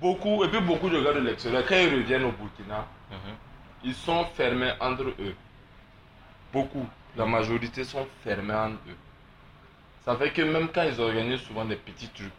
Beaucoup, 0.00 0.44
et 0.44 0.48
puis 0.48 0.60
beaucoup 0.60 0.88
de 0.88 1.00
gars 1.02 1.12
de 1.12 1.20
l'extérieur, 1.20 1.64
quand 1.68 1.74
ils 1.74 1.92
reviennent 1.92 2.24
au 2.24 2.32
Burkina, 2.32 2.86
Mhm. 3.10 3.34
ils 3.84 3.94
sont 3.94 4.24
fermés 4.34 4.72
entre 4.80 5.04
eux. 5.18 5.34
Beaucoup. 6.52 6.86
La 7.16 7.26
majorité 7.26 7.84
sont 7.84 8.06
fermés 8.22 8.54
entre 8.54 8.78
eux. 8.88 8.96
Ça 10.04 10.16
fait 10.16 10.30
que 10.30 10.42
même 10.42 10.68
quand 10.68 10.82
ils 10.84 11.00
organisent 11.00 11.40
souvent 11.42 11.64
des 11.64 11.76
petits 11.76 12.08
trucs, 12.08 12.30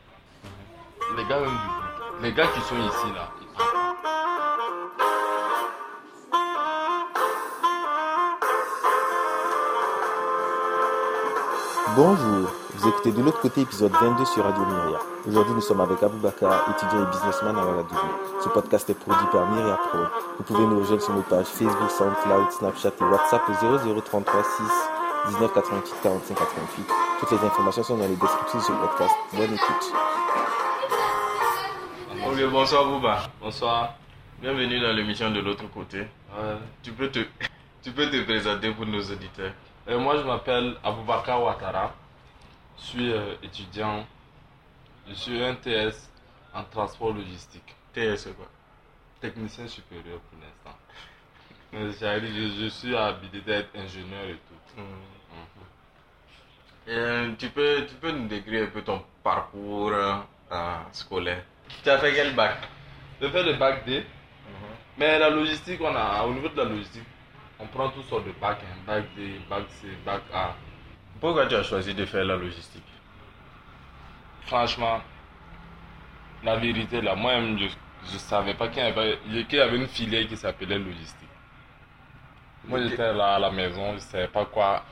les 1.17 1.25
gars 1.25 1.39
même 1.39 1.49
du 1.49 2.23
les 2.23 2.33
gars 2.33 2.47
qui 2.47 2.59
sont 2.61 2.75
ici 2.77 3.13
là, 3.15 3.31
Bonjour, 11.95 12.49
vous 12.75 12.87
écoutez 12.89 13.11
de 13.11 13.21
l'autre 13.21 13.39
côté 13.41 13.61
épisode 13.61 13.91
22 13.91 14.25
sur 14.25 14.43
Radio 14.43 14.63
Myria. 14.65 14.99
Aujourd'hui 15.27 15.53
nous 15.53 15.61
sommes 15.61 15.81
avec 15.81 16.01
Aboubakar, 16.03 16.69
étudiant 16.69 17.03
et 17.03 17.11
businessman 17.11 17.57
à 17.57 17.65
Ouagadougou. 17.65 18.41
Ce 18.43 18.49
podcast 18.49 18.89
est 18.89 18.93
produit 18.99 19.25
par 19.31 19.49
Myria 19.51 19.75
Pro. 19.77 19.99
Vous 20.37 20.43
pouvez 20.43 20.65
nous 20.65 20.79
rejoindre 20.79 21.01
sur 21.01 21.13
nos 21.13 21.21
pages 21.23 21.45
Facebook, 21.47 21.89
SoundCloud, 21.89 22.51
Snapchat 22.51 22.91
et 22.99 23.03
WhatsApp 23.03 23.41
au 23.49 24.01
0033 24.01 24.43
6 24.43 24.63
19 25.29 25.53
88 25.53 25.95
45 26.03 26.37
88. 26.37 26.85
Toutes 27.19 27.31
les 27.31 27.45
informations 27.47 27.83
sont 27.83 27.97
dans 27.97 28.07
les 28.07 28.15
descriptions 28.15 28.59
de 28.59 28.63
ce 28.63 28.71
podcast. 28.71 29.15
Bonne 29.33 29.53
écoute. 29.53 29.93
Ok, 32.27 32.51
bonsoir 32.51 32.85
Bouba. 32.85 33.19
Bonsoir. 33.41 33.93
Bienvenue 34.41 34.79
dans 34.79 34.93
l'émission 34.93 35.31
de 35.31 35.39
l'autre 35.39 35.69
côté. 35.73 36.07
Euh, 36.37 36.55
Tu 36.83 36.91
peux 36.91 37.09
te, 37.09 37.19
tu 37.83 37.91
peux 37.91 38.09
te 38.09 38.23
présenter 38.23 38.71
pour 38.71 38.85
nos 38.85 39.01
auditeurs. 39.01 39.51
Euh, 39.89 39.99
moi 39.99 40.17
je 40.17 40.23
m'appelle 40.23 40.75
Aboubakar 40.83 41.43
Ouattara. 41.43 41.93
Je 42.77 42.83
suis 42.83 43.11
euh, 43.11 43.35
étudiant. 43.43 44.05
Je 45.07 45.13
suis 45.13 45.43
un 45.43 45.55
TS 45.55 46.09
en 46.53 46.63
transport 46.63 47.13
logistique. 47.13 47.75
TS 47.93 48.29
quoi 48.35 48.47
Technicien 49.19 49.67
supérieur 49.67 50.19
pour 50.19 50.39
l'instant. 50.39 50.77
Je, 52.01 52.63
je 52.63 52.67
suis 52.69 52.95
habilité 52.95 53.41
d'être 53.41 53.75
ingénieur 53.75 54.23
et 54.25 54.33
tout. 54.47 54.81
Mhm. 54.81 54.85
Mhm. 54.85 55.67
Et, 56.87 56.91
euh, 56.95 57.31
tu, 57.37 57.49
peux, 57.49 57.85
tu 57.87 57.95
peux 57.95 58.11
nous 58.11 58.27
décrire 58.27 58.63
un 58.63 58.71
peu 58.71 58.81
ton 58.81 59.03
parcours 59.23 59.91
euh, 59.93 60.15
scolaire? 60.91 61.43
Tu 61.83 61.89
as 61.89 61.99
fait 61.99 62.13
quel 62.15 62.33
bac? 62.35 62.57
J'ai 63.21 63.29
fait 63.29 63.43
le 63.43 63.53
bac 63.53 63.85
D. 63.85 64.03
Mais 64.97 65.17
la 65.19 65.29
logistique, 65.29 65.79
on 65.81 65.95
a, 65.95 66.23
au 66.25 66.33
niveau 66.33 66.49
de 66.49 66.57
la 66.57 66.65
logistique, 66.65 67.03
on 67.59 67.65
prend 67.67 67.89
toutes 67.89 68.05
sortes 68.07 68.25
de 68.25 68.31
bacs. 68.39 68.59
hein. 68.63 68.77
Bac 68.87 69.03
D, 69.15 69.39
bac 69.49 69.63
C, 69.69 69.87
bac 70.05 70.21
A. 70.33 70.55
Pourquoi 71.19 71.45
tu 71.47 71.55
as 71.55 71.63
choisi 71.63 71.93
de 71.93 72.05
faire 72.05 72.23
la 72.25 72.35
logistique? 72.37 72.83
Franchement, 74.45 75.01
la 76.43 76.55
vérité, 76.55 77.01
là, 77.01 77.15
moi-même, 77.15 77.57
je 77.59 77.65
ne 78.13 78.17
savais 78.19 78.53
pas 78.53 78.69
qu'il 78.69 78.81
y, 78.81 78.85
avait, 78.85 79.19
qu'il 79.47 79.57
y 79.57 79.61
avait 79.61 79.75
une 79.77 79.87
filière 79.87 80.27
qui 80.27 80.37
s'appelait 80.37 80.79
logistique. 80.79 81.27
Moi, 82.65 82.81
j'étais 82.83 83.13
là 83.13 83.35
à 83.35 83.39
la 83.39 83.51
maison, 83.51 83.89
je 83.91 83.95
ne 83.95 83.99
savais 83.99 84.27
pas 84.27 84.45
quoi. 84.45 84.83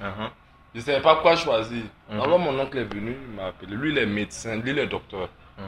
Mhm. 0.00 0.30
Je 0.74 0.80
savais 0.80 1.00
pas 1.02 1.16
quoi 1.16 1.34
choisir. 1.36 1.84
Mhm. 2.08 2.20
Alors, 2.20 2.38
mon 2.38 2.58
oncle 2.58 2.78
est 2.78 2.84
venu, 2.84 3.16
il 3.20 3.34
m'a 3.34 3.46
appelé. 3.46 3.74
Lui, 3.74 3.90
il 3.90 3.98
est 3.98 4.06
médecin, 4.06 4.56
lui, 4.56 4.70
il 4.70 4.78
est 4.78 4.86
docteur. 4.86 5.28
Mhm. 5.58 5.64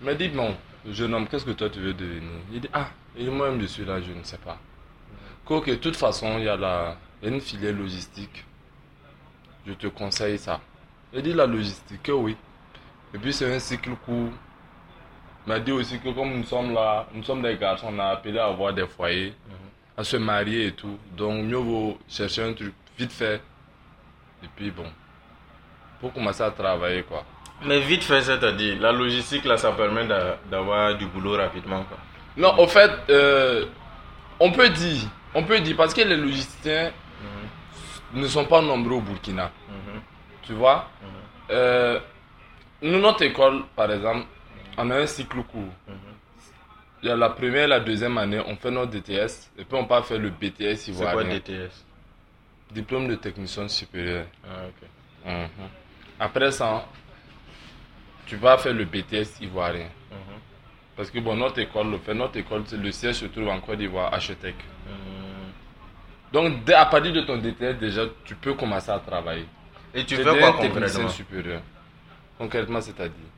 Il 0.00 0.06
m'a 0.06 0.14
dit, 0.14 0.28
bon, 0.28 0.56
jeune 0.86 1.14
homme, 1.14 1.26
qu'est-ce 1.26 1.44
que 1.44 1.50
toi 1.52 1.68
tu 1.68 1.80
veux 1.80 1.94
devenir? 1.94 2.30
Il 2.52 2.60
dit, 2.60 2.68
ah, 2.72 2.88
et 3.16 3.28
moi-même 3.28 3.60
je 3.60 3.66
suis 3.66 3.84
là, 3.84 4.00
je 4.00 4.12
ne 4.12 4.22
sais 4.22 4.38
pas. 4.38 4.58
Quoique, 5.46 5.70
de 5.70 5.76
toute 5.76 5.96
façon, 5.96 6.36
il 6.38 6.44
y 6.44 6.48
a 6.48 6.56
la, 6.56 6.96
une 7.22 7.40
filière 7.40 7.72
logistique. 7.74 8.44
Je 9.66 9.72
te 9.74 9.86
conseille 9.86 10.38
ça. 10.38 10.60
Il 11.12 11.22
dit, 11.22 11.32
la 11.32 11.46
logistique, 11.46 12.02
que 12.02 12.12
oui. 12.12 12.36
Et 13.14 13.18
puis, 13.18 13.32
c'est 13.32 13.52
un 13.54 13.58
cycle 13.58 13.90
court. 14.04 14.30
Il 15.46 15.48
m'a 15.52 15.60
dit 15.60 15.70
aussi 15.72 15.98
que 16.00 16.08
comme 16.10 16.34
nous 16.36 16.44
sommes 16.44 16.74
là, 16.74 17.06
nous 17.14 17.22
sommes 17.22 17.42
des 17.42 17.56
garçons, 17.56 17.88
on 17.92 17.98
a 18.00 18.06
appelé 18.06 18.38
à 18.38 18.46
avoir 18.46 18.72
des 18.74 18.86
foyers, 18.86 19.32
à 19.96 20.02
se 20.02 20.16
marier 20.16 20.66
et 20.66 20.72
tout. 20.72 20.98
Donc, 21.16 21.44
mieux 21.44 21.56
vaut 21.56 21.98
chercher 22.08 22.42
un 22.42 22.52
truc 22.52 22.74
vite 22.98 23.12
fait. 23.12 23.40
Et 24.42 24.48
puis, 24.56 24.70
bon, 24.72 24.86
pour 26.00 26.12
commencer 26.12 26.42
à 26.42 26.50
travailler, 26.50 27.04
quoi. 27.04 27.24
Mais 27.64 27.80
vite 27.80 28.02
fait, 28.02 28.20
c'est-à-dire, 28.22 28.80
la 28.80 28.90
logistique, 28.92 29.44
là, 29.44 29.56
ça 29.56 29.70
permet 29.72 30.06
d'a- 30.06 30.36
d'avoir 30.50 30.96
du 30.96 31.06
boulot 31.06 31.36
rapidement. 31.36 31.84
Quoi. 31.84 31.96
Non, 32.36 32.58
au 32.58 32.66
fait, 32.66 32.90
euh, 33.08 33.64
on 34.40 34.50
peut 34.52 34.68
dire, 34.68 35.02
on 35.36 35.42
peut 35.44 35.60
dire, 35.60 35.76
parce 35.76 35.92
que 35.94 36.00
les 36.00 36.16
logisticiens 36.16 36.92
ne 38.14 38.26
sont 38.26 38.44
pas 38.46 38.62
nombreux 38.62 38.96
au 38.96 39.00
Burkina, 39.00 39.50
Mhm. 39.68 40.00
tu 40.42 40.52
vois. 40.54 40.88
Mhm. 41.02 41.08
Euh, 41.50 42.00
nous, 42.82 42.98
notre 42.98 43.22
école, 43.22 43.64
par 43.74 43.90
exemple, 43.92 44.26
on 44.78 44.90
a 44.90 44.96
un 44.96 45.06
cycle 45.06 45.42
court. 45.42 45.72
Mhm. 45.86 45.94
Il 47.02 47.08
y 47.08 47.12
a 47.12 47.16
la 47.16 47.28
première 47.30 47.64
et 47.64 47.66
la 47.66 47.80
deuxième 47.80 48.16
année, 48.18 48.40
on 48.46 48.56
fait 48.56 48.70
notre 48.70 48.90
DTS, 48.92 49.50
et 49.58 49.64
puis 49.64 49.76
on 49.78 49.84
part 49.84 50.04
faire 50.06 50.18
le 50.18 50.30
BTS 50.30 50.76
C'est 50.76 50.92
quoi 50.92 51.10
ivoirien, 51.10 51.34
DTS 51.38 51.84
diplôme 52.70 53.06
de 53.08 53.14
technicien 53.16 53.68
supérieur. 53.68 54.26
Ah, 54.44 54.64
ok. 54.68 54.88
Mhm. 55.32 55.68
Après 56.18 56.50
ça, 56.50 56.86
tu 58.26 58.36
vas 58.36 58.56
faire 58.58 58.72
le 58.74 58.84
BTS 58.84 59.40
ivoirien. 59.40 59.88
Mhm. 60.10 60.40
Parce 60.96 61.10
que 61.10 61.18
bon, 61.20 61.36
notre 61.36 61.58
école 61.60 61.90
le 61.90 61.98
fait, 61.98 62.14
notre 62.14 62.38
école, 62.38 62.62
c'est- 62.66 62.76
le 62.78 62.90
siège 62.90 63.16
se 63.16 63.26
trouve 63.26 63.48
en 63.48 63.60
Côte 63.60 63.78
d'Ivoire, 63.78 64.12
à 64.12 64.18
Chetec. 64.18 64.54
Mhm. 64.56 65.05
Donc, 66.36 66.64
dès, 66.64 66.74
à 66.74 66.84
partir 66.84 67.14
de 67.14 67.22
ton 67.22 67.38
DTS, 67.38 67.78
déjà, 67.80 68.02
tu 68.22 68.34
peux 68.34 68.52
commencer 68.52 68.90
à 68.90 68.98
travailler. 68.98 69.46
Et 69.94 70.04
tu 70.04 70.16
fais 70.16 70.28
quoi 70.40 70.52
concrètement 70.74 71.08
supérieur. 71.08 71.60
Concrètement, 72.36 72.80
c'est-à-dire 72.82 73.30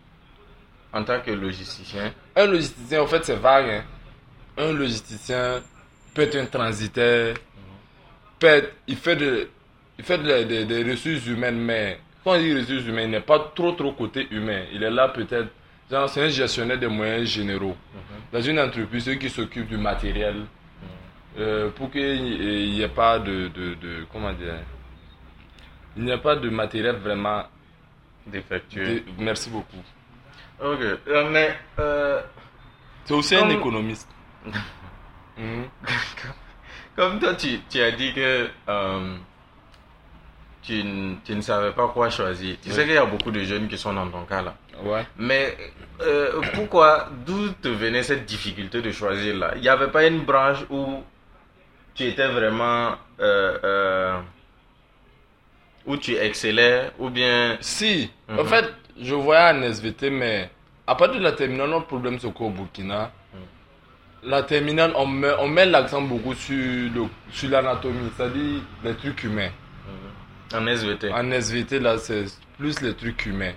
En 0.92 1.04
tant 1.04 1.20
que 1.20 1.31
logisticien 1.31 2.12
Un 2.34 2.47
logisticien, 2.47 3.00
en 3.03 3.06
fait, 3.06 3.25
c'est 3.25 3.36
vague. 3.36 3.70
hein. 3.70 3.84
Un 4.56 4.72
logisticien 4.72 5.62
peut 6.12 6.22
être 6.22 6.34
un 6.34 6.47
transitaire, 6.47 7.36
peut 8.41 8.48
être, 8.48 8.72
il 8.88 8.97
fait, 8.97 9.15
de, 9.15 9.48
il 9.97 10.04
fait 10.04 10.19
de- 10.19 10.42
de- 10.42 10.65
des 10.65 10.91
ressources 10.91 11.25
humaines, 11.28 11.59
mais 11.60 12.00
quand 12.25 12.32
on 12.32 12.38
dit 12.41 12.53
ressources 12.53 12.84
humaines, 12.84 13.10
il 13.10 13.12
n'est 13.12 13.20
pas 13.20 13.53
trop, 13.54 13.70
trop 13.72 13.92
côté 13.92 14.26
humain. 14.32 14.65
Il 14.72 14.82
est 14.82 14.91
là 14.91 15.06
peut-être, 15.06 15.50
genre, 15.88 16.09
c'est 16.09 16.25
un 16.25 16.28
gestionnaire 16.30 16.78
des 16.80 16.88
moyens 16.88 17.28
généraux. 17.28 17.76
Dans 18.32 18.41
une 18.41 18.59
entreprise, 18.59 19.04
ceux 19.04 19.15
qui 19.15 19.30
s'occupent 19.30 19.69
du 19.69 19.76
matériel, 19.76 20.47
euh, 21.38 21.71
pour 21.71 21.91
qu'il 21.91 22.22
n'y 22.22 22.81
ait 22.82 22.88
pas 22.88 23.19
de, 23.19 23.49
de, 23.49 23.75
de- 23.75 24.06
comment 24.12 24.32
dire, 24.32 24.54
il 25.97 26.04
n'y 26.04 26.12
a 26.12 26.19
pas 26.19 26.37
de 26.37 26.49
matériel 26.50 26.97
vraiment. 26.97 27.44
défectueux. 28.26 28.84
dé- 28.84 29.04
merci 29.19 29.48
beaucoup. 29.50 29.82
Ok. 30.62 30.81
Euh, 30.82 31.31
Mais 31.31 31.56
euh, 31.78 32.21
C'est 33.04 33.15
aussi 33.15 33.37
Comme- 33.37 33.48
un 33.48 33.50
économiste. 33.50 34.09
Mhm. 35.38 35.65
comme 36.97 37.19
toi, 37.21 37.34
tu, 37.34 37.60
tu 37.71 37.81
as 37.81 37.93
dit 37.93 38.12
que 38.12 38.48
euh, 38.69 39.16
tu, 40.62 40.82
tu 41.25 41.34
ne 41.34 41.41
savais 41.41 41.72
pas 41.72 41.88
quoi 41.88 42.10
choisir. 42.10 42.56
Tu 42.60 42.69
Oui. 42.69 42.75
sais 42.75 42.84
qu'il 42.84 42.94
y 42.94 42.98
a 42.98 43.06
beaucoup 43.06 43.31
de 43.31 43.41
jeunes 43.44 43.69
qui 43.69 43.78
sont 43.78 43.94
dans 43.94 44.09
ton 44.10 44.25
cas 44.25 44.43
là. 44.43 44.54
Ouais. 44.82 45.06
Mais 45.16 45.56
euh, 46.03 46.41
pourquoi, 46.54 47.09
d'où 47.27 47.48
te 47.62 47.69
venait 47.69 48.03
cette 48.03 48.27
difficulté 48.27 48.82
de 48.82 48.91
choisir 48.93 49.37
là? 49.37 49.53
Il 49.56 49.62
n'y 49.62 49.69
avait 49.69 49.88
pas 49.91 50.06
une 50.06 50.25
branche 50.25 50.65
où 50.71 51.03
tu 51.98 52.04
étais 52.04 52.28
vraiment. 52.28 52.92
euh, 53.20 53.59
euh, 53.64 54.19
où 55.86 55.97
tu 55.97 56.14
excellais 56.16 56.91
ou 56.98 57.09
bien. 57.10 57.56
Si, 57.60 58.10
en 58.28 58.42
Mhm. 58.42 58.47
fait, 58.47 58.75
je 59.00 59.14
voyais 59.14 59.50
en 59.59 59.62
SVT, 59.62 60.10
mais 60.10 60.50
à 60.86 60.94
partir 60.94 61.19
de 61.19 61.25
la 61.25 61.32
terminale, 61.32 61.70
notre 61.70 61.86
problème 61.86 62.19
c'est 62.20 62.32
qu'au 62.32 62.50
Burkina, 62.50 63.10
la 64.22 64.42
terminale, 64.42 64.92
on 64.97 65.06
met, 65.06 65.32
on 65.41 65.48
met 65.48 65.66
l'accent 65.66 66.03
beaucoup 66.03 66.34
sur 66.34 66.54
le- 66.56 67.09
sur 67.31 67.50
l'anatomie, 67.50 68.10
c'est-à-dire 68.16 68.60
les 68.84 68.94
trucs 68.94 69.25
humains. 69.25 69.50
En 70.54 70.66
SVT. 70.66 71.12
En 71.12 71.30
SVT, 71.30 71.78
là, 71.80 71.98
c'est 71.98 72.25
plus 72.59 72.80
les 72.80 72.94
trucs 72.94 73.26
humains. 73.26 73.53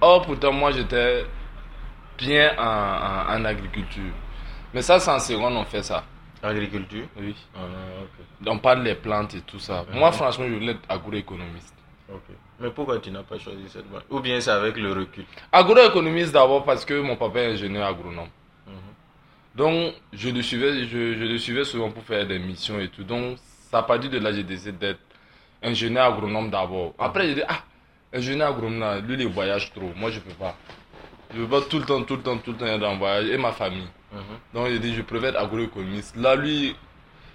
Or, 0.00 0.22
pourtant, 0.26 0.52
moi, 0.52 0.70
j'étais 0.72 1.24
bien 2.18 2.52
en, 2.58 2.62
en, 3.32 3.34
en 3.40 3.44
agriculture. 3.44 4.12
Mais 4.74 4.82
ça, 4.82 4.98
c'est 5.00 5.10
en 5.10 5.18
seconde, 5.18 5.54
on 5.56 5.64
fait 5.64 5.82
ça. 5.82 6.04
Agriculture. 6.46 7.06
Oui. 7.16 7.34
Ah, 7.54 7.60
ok. 8.02 8.46
On 8.48 8.58
parle 8.58 8.84
des 8.84 8.94
plantes 8.94 9.34
et 9.34 9.40
tout 9.40 9.58
ça. 9.58 9.84
Moi, 9.92 10.10
franchement, 10.12 10.46
je 10.48 10.54
voulais 10.54 10.72
être 10.72 10.80
agroéconomiste. 10.88 11.74
Ok. 12.12 12.22
Mais 12.60 12.70
pourquoi 12.70 12.98
tu 12.98 13.10
n'as 13.10 13.22
pas 13.22 13.38
choisi 13.38 13.68
cette 13.68 13.88
branche 13.88 14.04
Ou 14.10 14.20
bien 14.20 14.40
c'est 14.40 14.50
avec 14.50 14.76
le 14.76 14.92
recul? 14.92 15.24
Agroéconomiste 15.52 16.32
d'abord 16.32 16.64
parce 16.64 16.84
que 16.84 17.00
mon 17.00 17.16
papa 17.16 17.40
est 17.40 17.52
ingénieur 17.52 17.86
agronome. 17.86 18.28
Mhm. 18.66 18.72
Donc, 19.54 19.94
je 20.12 20.28
le 20.30 20.42
suivais, 20.42 20.84
je, 20.86 21.14
je 21.14 21.24
le 21.24 21.38
suivais 21.38 21.64
souvent 21.64 21.90
pour 21.90 22.02
faire 22.04 22.26
des 22.26 22.38
missions 22.38 22.78
et 22.80 22.88
tout. 22.88 23.04
Donc, 23.04 23.38
ça 23.70 23.78
a 23.78 23.82
partir 23.82 24.10
de 24.10 24.18
là, 24.18 24.32
j'ai 24.32 24.44
décidé 24.44 24.72
d'être 24.72 25.00
ingénieur 25.62 26.06
agronome 26.06 26.48
d'abord. 26.50 26.94
Après, 26.98 27.26
j'ai 27.26 27.34
dit, 27.34 27.42
ah, 27.48 27.58
ingénieur 28.12 28.48
agronome, 28.50 29.00
lui, 29.06 29.22
il 29.22 29.28
voyage 29.28 29.72
trop. 29.72 29.92
Moi, 29.96 30.10
je 30.10 30.20
peux 30.20 30.34
pas. 30.34 30.54
Je 31.34 31.40
peux 31.42 31.48
pas 31.48 31.60
tout 31.62 31.78
le 31.78 31.84
temps, 31.84 32.02
tout 32.04 32.16
le 32.16 32.22
temps, 32.22 32.38
tout 32.38 32.52
le 32.52 32.56
temps 32.58 32.66
être 32.66 32.84
en 32.84 32.96
voyage. 32.96 33.26
Et 33.28 33.36
ma 33.36 33.52
famille. 33.52 33.88
Mhm. 34.12 34.20
Donc, 34.54 34.68
j'ai 34.68 34.78
dit, 34.78 34.94
je 34.94 35.02
préfère 35.02 35.30
être 35.30 35.40
agroéconomiste. 35.40 36.16
Là, 36.16 36.34
lui, 36.36 36.74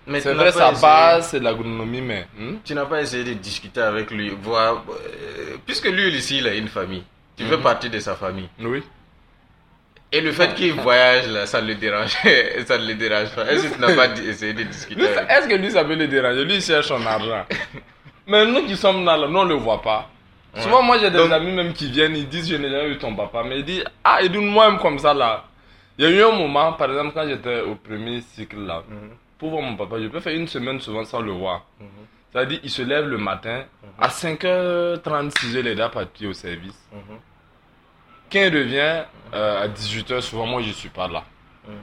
Mais 0.08 0.20
c'est 0.22 0.34
vrai, 0.34 0.52
sa 0.52 0.72
essayé- 0.72 0.82
base, 0.82 1.28
c'est 1.30 1.40
l'agronomie, 1.40 2.02
mais. 2.02 2.28
hmm? 2.38 2.56
Tu 2.64 2.74
n'as 2.74 2.86
pas 2.86 3.02
essayé 3.02 3.24
de 3.24 3.34
discuter 3.34 3.82
avec 3.82 4.10
lui, 4.12 4.30
voir. 4.30 4.84
euh, 4.90 5.58
puisque 5.66 5.86
lui 5.90 6.10
ici, 6.10 6.38
il 6.40 6.48
a 6.48 6.54
une 6.56 6.68
famille. 6.70 7.04
Tu 7.38 7.46
fais 7.46 7.58
Mhm. 7.58 7.64
partie 7.64 7.90
de 7.90 8.00
sa 8.00 8.16
famille. 8.16 8.50
Oui. 8.60 8.82
Et 10.14 10.20
le 10.20 10.32
fait 10.34 10.54
qu'il 10.56 10.74
voyage 10.74 11.28
là, 11.30 11.46
ça 11.46 11.62
le 11.62 11.74
dérange, 11.76 12.10
ça 12.68 12.78
ne 12.78 12.86
le 12.86 12.96
dérange 12.96 13.30
pas. 13.34 13.46
Est-ce 13.50 13.68
que 13.68 13.76
tu 13.76 13.80
n'as 13.80 13.96
pas 13.96 14.08
essayé 14.20 14.54
de 14.54 14.64
discuter 14.64 15.04
Est-ce 15.04 15.48
que 15.48 15.56
lui, 15.56 15.72
ça 15.72 15.86
peut 15.86 15.96
le 15.96 16.08
déranger? 16.08 16.44
Lui, 16.44 16.56
il 16.56 16.62
cherche 16.62 16.88
son 16.88 17.06
argent. 17.06 17.46
Mais 18.28 18.46
nous 18.46 18.66
qui 18.66 18.76
sommes 18.76 19.06
là, 19.06 19.16
là, 19.18 19.28
nous, 19.28 19.40
on 19.40 19.46
le 19.46 19.56
voit 19.56 19.82
pas. 19.82 20.10
Ouais. 20.54 20.62
Souvent, 20.62 20.82
moi, 20.82 20.98
j'ai 21.00 21.10
des 21.10 21.18
Donc- 21.18 21.32
amis 21.32 21.52
même 21.54 21.72
qui 21.74 21.90
viennent, 21.90 22.16
ils 22.16 22.28
disent, 22.28 22.50
je 22.50 22.56
n'ai 22.58 22.70
jamais 22.70 22.90
eu 22.90 22.98
ton 22.98 23.16
papa. 23.16 23.42
Mais 23.48 23.60
ils 23.60 23.66
disent, 23.66 23.84
ah, 24.04 24.22
et 24.22 24.28
moi-même 24.30 24.80
comme 24.80 25.00
ça, 25.00 25.14
là. 25.14 25.46
Il 26.02 26.04
y 26.04 26.08
a 26.08 26.10
eu 26.18 26.24
un 26.24 26.36
moment, 26.36 26.74
par 26.74 26.90
exemple, 26.90 27.12
quand 27.14 27.28
j'étais 27.28 27.62
au 27.62 27.76
premier 27.76 28.22
cycle, 28.22 28.58
là, 28.66 28.82
Mhm, 28.90 29.12
pour 29.38 29.52
voir 29.52 29.62
mon 29.62 29.76
papa, 29.76 30.02
je 30.02 30.08
peux 30.08 30.20
faire 30.20 30.34
une 30.36 30.48
semaine 30.48 30.80
souvent 30.80 31.04
sans 31.06 31.22
le 31.22 31.32
voir. 31.32 31.68
mhm, 31.80 31.88
C'est-à-dire, 32.32 32.60
il 32.64 32.70
se 32.72 32.82
lève 32.82 33.08
le 33.08 33.20
matin, 33.20 33.66
à 34.00 34.10
5h36, 34.10 35.52
il 35.52 35.58
est 35.68 35.76
déjà 35.76 35.90
parti 35.90 36.26
au 36.26 36.34
service. 36.34 36.80
mhm, 36.92 37.18
Quand 38.32 38.40
il 38.40 38.58
revient, 38.58 39.04
euh, 39.36 39.64
à 39.64 39.68
18h, 39.68 40.22
souvent, 40.22 40.48
moi, 40.48 40.64
je 40.64 40.72
suis 40.72 40.90
pas 40.90 41.08
là. 41.08 41.24
mhm. 41.68 41.76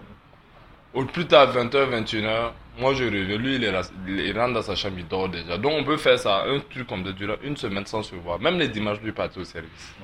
Au 0.95 1.05
plus 1.05 1.27
tard, 1.27 1.53
20h, 1.53 1.89
21h, 1.89 2.51
moi 2.79 2.95
je 2.95 3.05
reviens. 3.05 3.37
Lui, 3.37 3.55
il, 3.57 3.63
est 3.65 3.73
il 4.09 4.37
rentre 4.37 4.55
dans 4.55 4.63
sa 4.63 4.75
chambre, 4.75 4.97
il 4.99 5.07
dort 5.07 5.29
déjà. 5.29 5.57
Donc 5.59 5.73
on 5.79 5.85
peut 5.85 5.97
faire 5.99 6.19
ça, 6.19 6.43
un 6.45 6.59
truc 6.61 6.89
comme 6.89 7.05
ça, 7.05 7.13
durant 7.13 7.37
une 7.45 7.57
semaine 7.57 7.87
sans 7.87 8.03
se 8.03 8.17
voir. 8.17 8.41
Même 8.41 8.59
les 8.59 8.67
dimanches, 8.69 8.99
lui, 9.03 9.13
parti 9.13 9.39
au 9.39 9.45
service. 9.45 9.95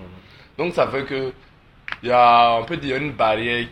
Donc 0.59 0.73
ça 0.75 0.87
fait 0.87 1.05
que, 1.05 1.33
il 2.03 2.11
y 2.11 2.13
a, 2.13 2.53
on 2.61 2.65
peut 2.65 2.77
dire, 2.77 2.97
une 2.99 3.13
barrière. 3.13 3.67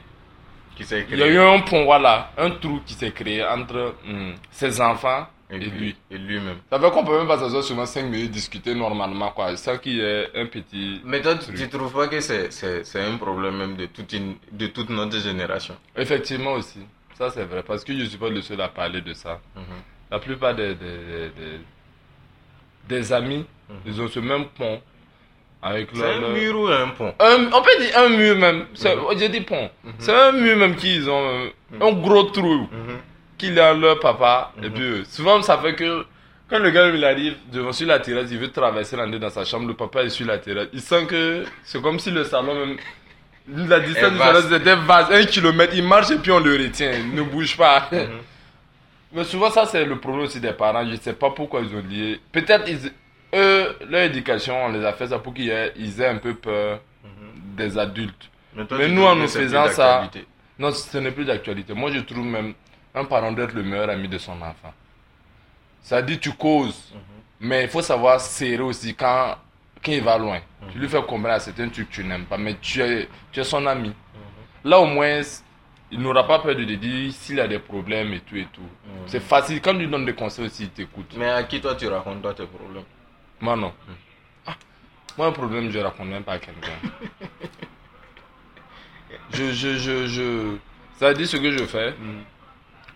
Qui 0.76 0.84
s'est 0.84 1.06
Il 1.10 1.18
y 1.18 1.22
a 1.22 1.28
eu 1.28 1.38
un 1.38 1.60
pont, 1.60 1.84
voilà, 1.84 2.32
un 2.38 2.50
trou 2.50 2.80
qui 2.86 2.94
s'est 2.94 3.12
créé 3.12 3.44
entre 3.44 3.94
hum, 4.08 4.34
ses 4.50 4.80
enfants 4.80 5.26
et, 5.50 5.56
Et 5.56 5.58
lui. 5.66 5.96
Et 6.10 6.16
lui-même. 6.16 6.58
Ça 6.70 6.80
fait 6.80 6.90
qu'on 6.90 7.04
peut 7.04 7.18
même 7.18 7.26
pas 7.26 7.38
s'asseoir 7.38 7.62
souvent 7.62 7.84
5 7.84 8.04
minutes 8.04 8.30
discuter 8.30 8.74
normalement, 8.74 9.30
quoi, 9.32 9.54
sans 9.58 9.76
qu'il 9.76 9.96
y 9.96 10.00
ait 10.00 10.30
un 10.34 10.46
petit... 10.46 11.02
Mais 11.04 11.20
toi, 11.20 11.34
tu 11.34 11.40
truc. 11.44 11.56
tu 11.56 11.68
trouves 11.68 11.92
pas 11.92 12.08
que 12.08 12.20
c'est, 12.20 12.48
un 12.94 13.16
problème 13.18 13.56
même 13.58 13.76
de 13.76 13.84
toute, 13.86 14.12
une, 14.14 14.36
de 14.50 14.68
toute 14.68 14.88
notre 14.88 15.18
génération? 15.18 15.76
Effectivement 15.94 16.52
aussi, 16.52 16.80
ça 17.18 17.28
c'est 17.30 17.44
vrai, 17.44 17.62
parce 17.62 17.84
que 17.84 17.92
je 17.98 18.04
suis 18.04 18.16
pas 18.16 18.30
le 18.30 18.40
seul 18.40 18.60
à 18.62 18.68
parler 18.68 19.02
de 19.02 19.12
ça. 19.12 19.40
Mhm. 19.54 19.62
La 20.10 20.18
plupart 20.20 20.54
des, 20.54 20.74
des, 20.74 21.30
des, 21.36 21.60
des 22.88 23.12
amis, 23.12 23.44
Mhm. 23.68 23.76
ils 23.86 24.00
ont 24.02 24.08
ce 24.08 24.20
même 24.20 24.46
pont 24.46 24.80
avec 25.62 25.88
C'est 25.94 26.04
un 26.04 26.28
mur 26.30 26.60
ou 26.60 26.66
un 26.66 26.88
pont 26.88 27.14
Un- 27.20 27.46
on 27.52 27.62
peut 27.62 27.76
dire 27.80 27.96
un 27.98 28.08
mur 28.08 28.36
même. 28.36 28.66
C'est- 28.74 28.96
Mhm. 28.96 29.02
J'ai 29.18 29.28
dit 29.28 29.40
pont. 29.42 29.70
C'est 29.98 30.12
un 30.14 30.32
mur 30.32 30.56
même 30.56 30.74
qu'ils 30.76 31.08
ont. 31.08 31.28
euh, 31.28 31.48
Mhm. 31.70 31.82
Un 31.82 31.92
gros 31.92 32.24
trou 32.24 32.68
Mhm. 32.70 32.98
qu'il 33.38 33.58
a 33.60 33.72
leur 33.74 33.98
papa. 34.00 34.52
Et 34.62 34.66
Mhm. 34.68 34.72
puis 34.72 35.02
souvent 35.08 35.40
ça 35.42 35.58
fait 35.58 35.74
que 35.74 36.04
quand 36.50 36.58
le 36.58 36.70
gars 36.70 36.88
il 36.88 37.04
arrive 37.04 37.36
devant 37.52 37.72
sur 37.72 37.86
la 37.86 37.98
terrasse, 38.00 38.28
il 38.30 38.38
veut 38.38 38.50
traverser 38.50 38.96
l'année 38.96 39.18
dans 39.18 39.30
sa 39.30 39.44
chambre, 39.44 39.68
le 39.68 39.74
papa 39.74 40.02
est 40.02 40.10
sur 40.10 40.26
la 40.26 40.38
terrasse. 40.38 40.68
Il 40.72 40.80
sent 40.80 41.06
que 41.06 41.44
c'est 41.64 41.80
comme 41.80 41.98
si 41.98 42.10
le 42.10 42.24
salon 42.24 42.54
même. 42.54 42.76
La 43.68 43.80
distance 43.80 44.12
du 44.12 44.18
salon 44.18 44.40
c'était 44.48 44.76
vaste, 44.76 45.10
un 45.12 45.24
kilomètre, 45.24 45.72
il 45.74 45.82
marche 45.84 46.10
et 46.12 46.16
puis 46.16 46.30
on 46.30 46.38
le 46.40 46.52
retient, 46.56 46.92
il 46.92 47.14
ne 47.14 47.22
bouge 47.22 47.56
pas. 47.56 47.88
Mhm. 47.90 47.98
Mais 49.14 49.24
souvent, 49.24 49.50
ça, 49.50 49.66
c'est 49.66 49.84
le 49.84 49.98
problème 49.98 50.24
aussi 50.24 50.40
des 50.40 50.52
parents. 50.52 50.86
Je 50.86 50.92
ne 50.92 50.96
sais 50.96 51.12
pas 51.12 51.28
pourquoi 51.30 51.60
ils 51.60 51.74
ont 51.76 51.82
lié. 51.86 52.18
Peut-être, 52.32 52.64
ils, 52.66 52.90
eux, 53.34 53.76
leur 53.88 54.02
éducation, 54.02 54.64
on 54.66 54.68
les 54.72 54.84
a 54.84 54.92
fait 54.92 55.08
ça 55.08 55.18
pour 55.18 55.32
qu'ils 55.34 55.48
aient, 55.50 55.72
ils 55.76 56.00
aient 56.00 56.08
un 56.08 56.18
peu 56.18 56.34
peur 56.34 56.80
Mhm. 57.04 57.56
des 57.56 57.78
adultes. 57.78 58.30
toi, 58.68 58.78
Mais 58.78 58.88
nous, 58.88 59.04
en 59.04 59.14
nous 59.16 59.28
faisant 59.28 59.68
ça-. 59.68 60.08
Non, 60.58 60.70
ce 60.70 60.98
n'est 60.98 61.10
plus 61.10 61.24
d'actualité. 61.24 61.72
Moi, 61.74 61.90
je 61.90 62.00
trouve 62.00 62.24
même 62.24 62.54
un 62.94 63.04
parent 63.04 63.32
d'être 63.32 63.54
le 63.54 63.62
meilleur 63.62 63.88
ami 63.90 64.06
de 64.08 64.18
son 64.18 64.32
enfant. 64.42 64.72
Ça 65.80 66.00
dit, 66.02 66.18
tu 66.18 66.32
causes. 66.32 66.92
Mhm. 66.94 67.00
Mais 67.48 67.64
il 67.64 67.68
faut 67.68 67.82
savoir 67.82 68.20
serrer 68.20 68.60
aussi 68.62 68.94
quand, 68.94 69.36
quand 69.84 69.90
il 69.92 70.02
va 70.02 70.16
loin. 70.18 70.38
Mhm. 70.62 70.68
Tu 70.72 70.78
lui 70.78 70.88
fais 70.88 70.98
comprendre 71.02 71.30
à 71.34 71.40
certains 71.40 71.68
trucs 71.68 71.88
que 71.88 71.94
tu 71.94 72.04
n'aimes 72.04 72.26
pas, 72.26 72.38
mais 72.38 72.56
tu 72.60 72.80
es, 72.82 73.08
tu 73.32 73.40
es 73.40 73.44
son 73.44 73.66
ami. 73.66 73.92
Là, 74.64 74.78
au 74.78 74.86
moins, 74.86 75.20
il 75.90 75.98
n'aura 76.00 76.24
pas 76.26 76.38
peur 76.38 76.54
de 76.54 76.64
te 76.64 76.72
dire 76.74 77.12
s'il 77.12 77.40
a 77.40 77.48
des 77.48 77.58
problèmes 77.58 78.12
et 78.12 78.20
tout 78.20 78.36
et 78.36 78.46
tout. 78.52 78.62
C'est 79.06 79.20
facile. 79.20 79.60
Quand 79.60 79.72
tu 79.72 79.80
lui 79.80 79.88
donnes 79.88 80.06
des 80.06 80.14
conseils 80.14 80.46
aussi, 80.46 80.64
il 80.64 80.70
t'écoute. 80.70 81.14
Mais 81.16 81.28
à 81.28 81.42
qui 81.42 81.60
toi 81.60 81.74
tu 81.74 81.88
racontes 81.88 82.22
toi 82.22 82.32
tes 82.32 82.46
problèmes? 82.46 82.84
Moi, 83.42 83.56
non. 83.56 83.72
Ah, 84.46 84.54
moi, 85.18 85.26
un 85.26 85.32
problème, 85.32 85.70
je 85.70 85.78
raconte 85.80 86.06
même 86.06 86.22
pas 86.22 86.34
à 86.34 86.38
quelqu'un. 86.38 86.78
je, 89.34 89.52
je, 89.52 89.76
je, 89.78 90.06
je. 90.06 90.56
Ça 90.98 91.12
dit 91.12 91.26
ce 91.26 91.36
que 91.36 91.50
je 91.50 91.64
fais. 91.66 91.94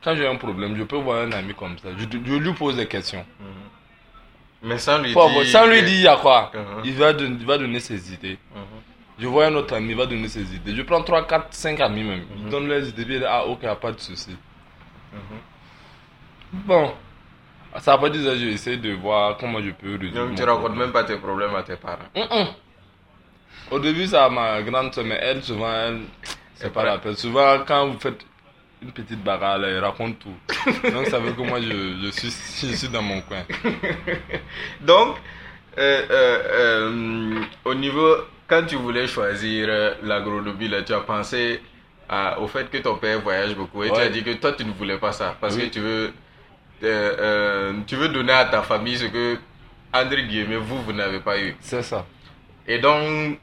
Quand 0.03 0.15
j'ai 0.15 0.27
un 0.27 0.37
problème, 0.37 0.77
je 0.77 0.85
peux 0.85 0.97
voir 0.97 1.23
un 1.27 1.33
ami 1.33 1.53
comme 1.55 1.77
ça. 1.79 1.89
Je, 1.99 2.05
je 2.05 2.35
lui 2.35 2.53
pose 2.55 2.77
des 2.77 2.87
questions. 2.87 3.27
Mhm. 3.41 3.47
Mais 4.63 4.79
sans 4.79 4.99
lui 5.03 5.13
Faut- 5.13 5.29
dire. 5.29 5.47
sans 5.47 5.67
lui 5.67 5.83
dire, 5.83 5.95
il 5.95 6.01
y 6.03 6.09
a 6.09 6.17
quoi? 6.17 6.51
Mhm. 6.55 6.83
il, 6.85 6.95
va 6.95 7.11
il 7.11 7.45
va 7.45 7.59
donner 7.59 7.81
ses 7.81 8.13
idées. 8.13 8.39
Mhm. 8.55 8.63
Je 9.19 9.27
vois 9.27 9.47
un 9.47 9.55
autre 9.55 9.75
ami, 9.75 9.91
il 9.91 9.97
va 9.97 10.07
donner 10.07 10.29
ses 10.29 10.55
idées. 10.55 10.75
Je 10.77 10.83
prends 10.83 11.03
3, 11.03 11.27
4, 11.27 11.53
5 11.55 11.81
amis 11.81 12.05
même. 12.05 12.21
Mhm. 12.21 12.27
Ils 12.45 12.49
donnent 12.51 12.69
leurs 12.69 12.87
idées. 12.89 13.25
ah, 13.27 13.45
ok, 13.47 13.63
pas 13.81 13.91
de 13.93 13.99
souci. 14.01 14.37
Mhm. 15.13 15.21
Bon. 16.53 16.95
Ça 17.81 17.93
a 17.95 17.99
pas 17.99 18.09
dit 18.09 18.23
ça, 18.25 18.37
je 18.37 18.47
essaie 18.47 18.77
de 18.79 18.93
voir 18.95 19.37
comment 19.37 19.61
je 19.61 19.71
peux 19.71 19.97
résoudre. 20.01 20.27
Donc 20.29 20.35
tu 20.37 20.43
racontes 20.43 20.61
problème. 20.65 20.79
même 20.81 20.93
pas 20.93 21.05
tes 21.05 21.17
problèmes 21.17 21.55
à 21.55 21.63
tes 21.63 21.77
parents. 21.77 21.99
Mm-mm. 22.15 22.47
Au 23.71 23.79
début, 23.79 24.07
ça 24.07 24.29
ma 24.31 24.63
grande 24.63 24.95
soeur, 24.95 25.05
mais 25.05 25.19
elle, 25.21 25.43
souvent, 25.43 25.73
elle, 25.73 26.03
c'est 26.55 26.73
pas 26.73 26.85
la 26.85 26.99
peine. 26.99 27.17
Souvent, 27.17 27.59
quand 27.67 27.89
vous 27.89 27.99
faites 27.99 28.25
une 28.83 28.93
petite 28.93 29.23
bagarre, 29.23 29.63
elle 29.65 29.79
raconte 29.81 30.19
tout. 30.21 30.35
Donc, 30.91 31.07
ça 31.07 31.19
veut 31.19 31.33
que 31.33 31.41
moi, 31.43 31.61
je, 31.61 31.69
je, 32.05 32.11
suis, 32.11 32.31
je 32.69 32.75
suis 32.77 32.89
dans 32.89 33.03
mon 33.03 33.21
coin. 33.23 33.43
Donc, 34.81 35.17
euh, 35.79 36.03
euh, 36.11 36.43
euh, 36.91 37.41
au 37.65 37.75
niveau, 37.75 38.17
quand 38.49 38.63
tu 38.67 38.77
voulais 38.77 39.07
choisir 39.07 39.69
l'agronomie, 40.03 40.71
tu 40.87 40.93
as 40.95 41.01
pensé 41.01 41.61
à- 42.09 42.39
au 42.41 42.47
fait 42.47 42.71
que 42.71 42.79
ton 42.79 42.97
père 42.97 43.21
voyage 43.21 43.55
beaucoup 43.55 43.83
et 43.83 43.91
tu 43.91 43.99
as 44.01 44.09
dit 44.09 44.23
que 44.23 44.31
toi 44.35 44.53
tu 44.53 44.65
ne 44.65 44.71
voulais 44.73 44.97
pas 44.99 45.11
ça 45.13 45.37
parce 45.41 45.57
Oui. 45.57 45.63
que 45.69 45.75
tu 45.75 45.81
veux, 45.81 46.13
euh, 46.83 47.17
euh, 47.19 47.73
tu 47.87 47.97
veux 47.97 48.09
donner 48.09 48.33
à 48.33 48.45
ta 48.47 48.63
famille 48.63 48.97
ce 48.99 49.07
que, 49.07 49.39
entre 49.93 50.17
guillemets, 50.17 50.57
vous, 50.57 50.83
vous 50.83 50.93
n'avez 50.93 51.21
pas 51.21 51.41
eu. 51.41 51.57
C'est 51.61 51.83
ça. 51.83 52.05
Et 52.67 52.79
donc, 52.79 53.39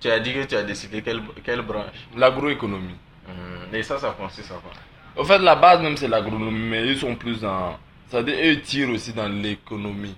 tu 0.00 0.10
as 0.10 0.18
dit 0.20 0.34
que 0.34 0.44
tu 0.44 0.56
as 0.56 0.62
décidé 0.62 1.02
quelle, 1.02 1.22
quelle 1.44 1.62
branche? 1.62 1.86
L'agroéconomie. 2.16 2.96
Hum, 3.28 3.74
Et 3.74 3.82
ça, 3.82 3.98
ça 3.98 4.10
consiste 4.18 4.50
à 4.50 4.54
quoi 4.54 4.72
En 5.16 5.24
fait, 5.24 5.38
la 5.38 5.54
base 5.56 5.80
même, 5.82 5.96
c'est 5.96 6.08
l'agronomie, 6.08 6.68
mais 6.68 6.86
ils 6.86 6.98
sont 6.98 7.14
plus 7.16 7.40
dans. 7.40 7.78
C'est-à-dire, 8.08 8.34
eux, 8.34 8.52
ils 8.52 8.60
tirent 8.62 8.90
aussi 8.90 9.12
dans 9.12 9.28
l'économie. 9.28 10.16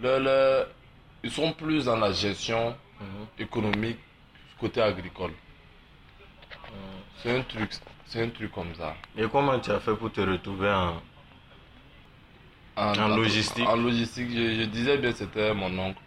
Le- 0.00 0.18
le- 0.18 0.66
Ils 1.24 1.30
sont 1.32 1.52
plus 1.52 1.86
dans 1.86 1.96
la 1.96 2.12
gestion 2.12 2.76
économique 3.38 3.98
côté 4.60 4.80
agricole. 4.80 5.32
C'est 7.22 7.36
un 7.36 7.42
truc, 7.42 7.70
c'est 8.06 8.22
un 8.22 8.28
truc 8.28 8.52
comme 8.52 8.74
ça. 8.78 8.94
Et 9.16 9.24
comment 9.30 9.58
tu 9.58 9.70
as 9.70 9.80
fait 9.80 9.94
pour 9.94 10.12
te 10.12 10.20
retrouver 10.20 10.70
en... 10.70 11.00
En 12.76 13.08
logistique. 13.16 13.66
En 13.68 13.76
logistique, 13.76 14.28
je, 14.30 14.54
je 14.60 14.64
disais 14.64 14.98
bien, 14.98 15.12
c'était 15.12 15.54
mon 15.54 15.76
oncle. 15.78 15.98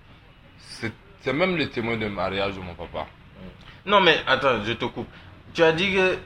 C'est 1.22 1.34
même 1.34 1.58
le 1.58 1.68
témoin 1.70 1.98
de 1.98 2.08
mariage 2.08 2.54
de 2.56 2.60
mon 2.60 2.74
papa. 2.76 3.08
Non, 3.86 4.00
mais 4.02 4.18
attends, 4.28 4.64
je 4.64 4.74
te 4.74 4.86
coupe. 4.86 5.08
Tu 5.54 5.64
as 5.64 5.72
dit 5.74 5.92
que 5.94 6.18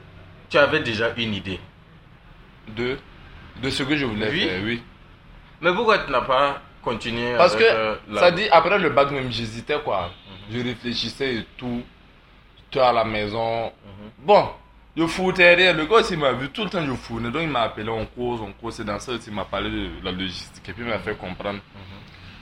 tu 0.49 0.57
avais 0.57 0.81
déjà 0.81 1.13
une 1.17 1.33
idée. 1.33 1.59
De, 2.75 2.97
de 3.61 3.69
ce 3.69 3.83
que 3.83 3.95
je 3.95 4.05
voulais 4.05 4.29
Oui. 4.29 4.41
faire, 4.47 4.61
oui. 4.63 4.81
Mais 5.61 5.73
pourquoi 5.73 5.99
tu 5.99 6.11
n'as 6.11 6.21
pas 6.21 6.61
continué 6.81 7.35
Parce 7.37 7.55
avec, 7.55 7.67
que, 7.67 7.73
euh, 7.73 7.95
la- 8.09 8.19
ça 8.21 8.31
dit, 8.31 8.47
après 8.51 8.77
le 8.79 8.89
bac 8.89 9.11
même, 9.11 9.31
j'hésitais 9.31 9.79
quoi. 9.83 10.11
Je 10.51 10.59
réfléchissais 10.59 11.35
et 11.35 11.45
tout. 11.57 11.81
J'étais 12.57 12.79
à 12.85 12.91
la 12.93 13.03
maison. 13.03 13.65
Mhm. 13.67 14.09
Bon, 14.19 14.49
je 14.95 15.05
foutais. 15.07 15.73
Le 15.73 15.85
gars 15.85 15.95
aussi 15.95 16.17
m'a 16.17 16.31
vu 16.33 16.49
tout 16.49 16.63
le 16.63 16.69
temps, 16.69 16.85
je 16.85 16.93
fournais. 16.93 17.31
Donc 17.31 17.41
il 17.43 17.49
m'a 17.49 17.61
appelé 17.61 17.89
en 17.89 18.05
cause, 18.05 18.41
en 18.41 18.51
cause. 18.51 18.75
C'est 18.75 18.85
dans 18.85 18.99
ça 18.99 19.13
aussi, 19.13 19.29
il 19.29 19.35
m'a 19.35 19.45
parlé 19.45 19.69
de 19.69 19.89
la 20.03 20.11
logistique. 20.11 20.67
Et 20.69 20.73
puis 20.73 20.83
il 20.83 20.89
m'a 20.89 20.99
fait 20.99 21.15
comprendre 21.17 21.59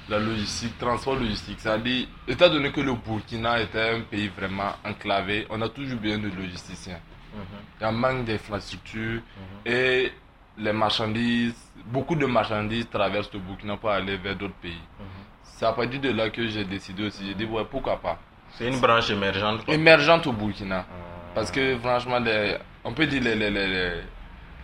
la 0.10 0.20
logistique, 0.20 0.78
transport 0.78 1.16
logistique. 1.16 1.58
C'est-à-dire, 1.60 2.08
étant 2.28 2.50
donné 2.50 2.72
que 2.72 2.82
le 2.82 2.94
Burkina 2.94 3.62
était 3.62 3.92
un 3.92 4.02
pays 4.02 4.28
vraiment 4.28 4.74
enclavé, 4.84 5.48
on 5.50 5.62
a 5.62 5.70
toujours 5.70 6.00
besoin 6.00 6.18
de 6.18 6.30
logisticiens. 6.36 7.00
Mhm. 7.34 7.42
Il 7.80 7.84
y 7.84 7.86
a 7.86 7.90
un 7.90 7.92
manque 7.94 8.26
d'infrastructures 8.26 9.22
et 9.66 10.12
les 10.58 10.74
marchandises, 10.74 11.56
beaucoup 11.86 12.16
de 12.16 12.26
marchandises 12.26 12.90
traversent 12.90 13.32
le 13.34 13.40
Burkina 13.40 13.78
pour 13.78 13.90
aller 13.90 14.18
vers 14.18 14.36
d'autres 14.36 14.56
pays. 14.56 14.74
Mhm. 15.00 15.06
C'est 15.44 15.66
à 15.66 15.72
partir 15.72 16.02
de 16.02 16.10
là 16.10 16.30
que 16.30 16.46
j'ai 16.48 16.66
décidé 16.66 17.06
aussi. 17.06 17.26
J'ai 17.26 17.36
dit, 17.36 17.46
ouais, 17.46 17.64
pourquoi 17.70 18.02
pas? 18.02 18.20
C'est 18.58 18.68
une 18.68 18.80
branche 18.82 19.10
émergente. 19.12 19.62
Émergente 19.70 20.28
au 20.28 20.34
Burkina. 20.34 20.86
Parce 21.34 21.52
que 21.52 21.78
franchement, 21.78 22.20
les- 22.20 22.58
on 22.84 22.94
peut 22.94 23.06
dire 23.08 23.24
les, 23.24 23.36
les, 23.36 23.50
les, 23.50 23.92